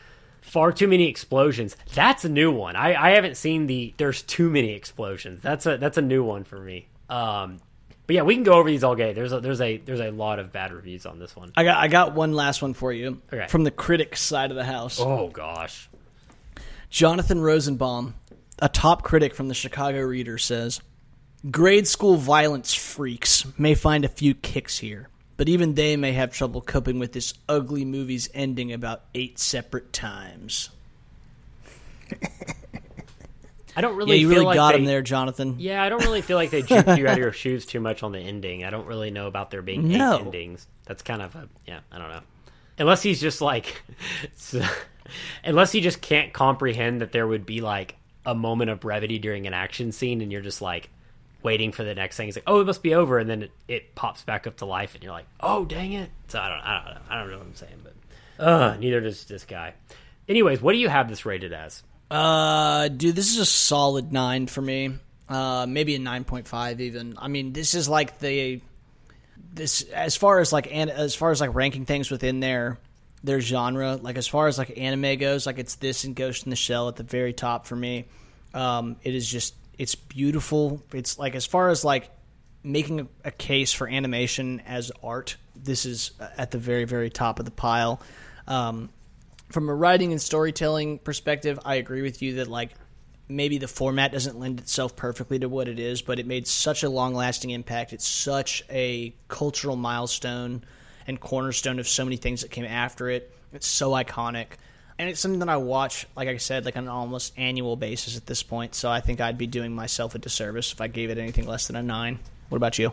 [0.50, 1.78] far too many explosions.
[1.94, 2.76] That's a new one.
[2.76, 5.42] I, I haven't seen the there's too many explosions.
[5.42, 6.88] That's a that's a new one for me.
[7.10, 7.58] Um,
[8.08, 9.14] but yeah, we can go over these all day.
[9.14, 11.52] There's a there's a there's a lot of bad reviews on this one.
[11.56, 13.48] I got I got one last one for you Okay.
[13.48, 15.00] from the critics side of the house.
[15.00, 15.90] Oh gosh,
[16.90, 18.16] Jonathan Rosenbaum,
[18.60, 20.82] a top critic from the Chicago Reader, says
[21.52, 25.09] grade school violence freaks may find a few kicks here,
[25.40, 29.94] but even they may have trouble coping with this ugly movie's ending about eight separate
[29.94, 30.70] times.
[33.78, 34.12] I don't really.
[34.12, 35.56] Yeah, you feel really like got they, him there, Jonathan.
[35.58, 38.04] Yeah, I don't really feel like they juked you out of your shoes too much
[38.04, 38.66] on the ending.
[38.66, 40.16] I don't really know about there being No.
[40.16, 40.68] eight endings.
[40.84, 41.80] That's kind of a yeah.
[41.90, 42.22] I don't know.
[42.78, 43.82] Unless he's just like,
[45.46, 49.48] unless he just can't comprehend that there would be like a moment of brevity during
[49.48, 50.90] an action scene, and you're just like
[51.42, 52.28] waiting for the next thing.
[52.28, 54.66] It's like, oh, it must be over, and then it, it pops back up to
[54.66, 56.10] life, and you're like, oh, dang it.
[56.28, 57.02] So I don't, I don't know.
[57.10, 59.74] I don't know what I'm saying, but uh, neither does this guy.
[60.28, 61.84] Anyways, what do you have this rated as?
[62.12, 64.94] Uh, dude, this is a solid nine for me.
[65.28, 67.16] Uh, maybe a nine point five even.
[67.20, 68.62] I mean, this is like the
[69.54, 72.80] this as far as like and as far as like ranking things within their
[73.24, 73.96] their genre.
[73.96, 76.88] Like as far as like anime goes, like it's this and Ghost in the Shell
[76.90, 78.06] at the very top for me.
[78.54, 80.84] Um, it is just it's beautiful.
[80.94, 82.12] It's like as far as like
[82.62, 87.40] making a, a case for animation as art, this is at the very very top
[87.40, 88.02] of the pile.
[88.46, 88.90] Um,
[89.50, 92.72] from a writing and storytelling perspective, I agree with you that like
[93.30, 96.84] maybe the format doesn't lend itself perfectly to what it is, but it made such
[96.84, 97.94] a long lasting impact.
[97.94, 100.64] It's such a cultural milestone
[101.08, 103.34] and cornerstone of so many things that came after it.
[103.54, 104.48] It's so iconic.
[105.00, 108.18] And it's something that I watch, like I said, like on an almost annual basis
[108.18, 108.76] at this point.
[108.76, 111.68] So I think I'd be doing myself a disservice if I gave it anything less
[111.68, 112.20] than a nine.
[112.50, 112.92] What about you?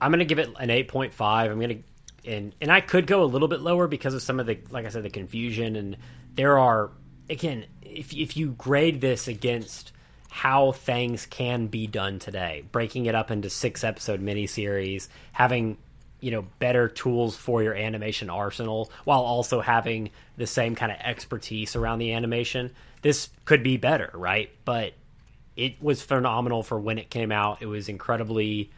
[0.00, 1.50] I'm gonna give it an eight point five.
[1.50, 1.78] I'm gonna
[2.26, 4.84] and and I could go a little bit lower because of some of the like
[4.84, 5.96] I said the confusion and
[6.34, 6.90] there are
[7.30, 9.92] again if if you grade this against
[10.28, 15.78] how things can be done today, breaking it up into six episode miniseries, having
[16.20, 20.98] you know better tools for your animation arsenal while also having the same kind of
[20.98, 22.70] expertise around the animation,
[23.02, 24.50] this could be better, right?
[24.64, 24.94] But
[25.56, 27.62] it was phenomenal for when it came out.
[27.62, 28.70] It was incredibly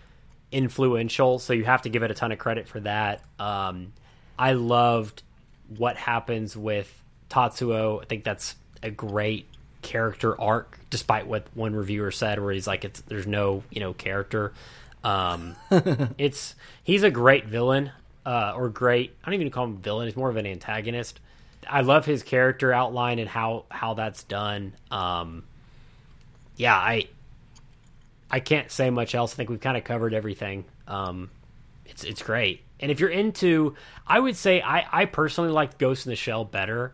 [0.52, 3.22] influential, so you have to give it a ton of credit for that.
[3.38, 3.92] Um,
[4.38, 5.22] I loved
[5.76, 6.92] what happens with
[7.28, 8.00] Tetsuo.
[8.00, 9.46] I think that's a great
[9.82, 13.92] character arc, despite what one reviewer said, where he's like, "It's there's no you know
[13.92, 14.52] character."
[15.04, 15.56] Um,
[16.18, 17.92] it's he's a great villain,
[18.26, 19.16] uh, or great.
[19.22, 20.06] I don't even call him villain.
[20.06, 21.20] He's more of an antagonist.
[21.68, 24.74] I love his character outline and how how that's done.
[24.90, 25.44] Um,
[26.56, 27.08] yeah, I
[28.30, 29.32] I can't say much else.
[29.32, 30.64] I think we've kind of covered everything.
[30.86, 31.30] Um,
[31.86, 32.62] it's it's great.
[32.80, 33.74] And if you're into,
[34.06, 36.92] I would say I I personally liked Ghost in the Shell better.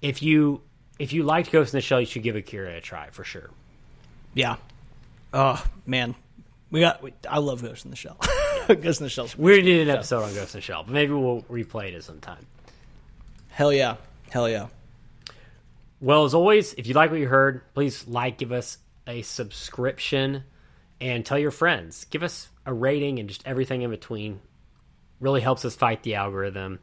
[0.00, 0.62] If you
[0.98, 3.50] if you liked Ghost in the Shell, you should give Akira a try for sure.
[4.34, 4.56] Yeah.
[5.32, 6.14] Oh man,
[6.72, 7.02] we got.
[7.02, 8.16] We, I love Ghost in the Shell.
[8.66, 9.28] Ghost in the Shell.
[9.36, 11.94] We already did an episode on Ghost in the Shell, but maybe we'll replay it
[11.94, 12.46] at some time.
[13.48, 13.96] Hell yeah.
[14.30, 14.68] Hell yeah.
[16.00, 20.44] Well, as always, if you like what you heard, please like, give us a subscription,
[21.00, 22.06] and tell your friends.
[22.06, 24.40] Give us a rating and just everything in between.
[25.20, 26.78] Really helps us fight the algorithm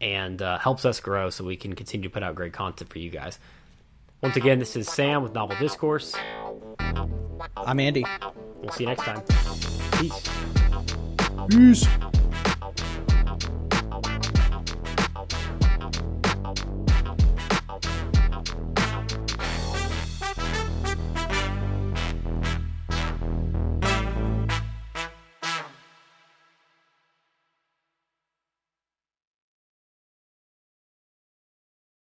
[0.00, 2.98] and uh, helps us grow so we can continue to put out great content for
[2.98, 3.38] you guys.
[4.22, 6.14] Once again, this is Sam with Novel Discourse.
[6.78, 8.04] I'm Andy.
[8.60, 9.22] We'll see you next time.
[9.92, 10.28] Peace.
[11.48, 11.86] Peace.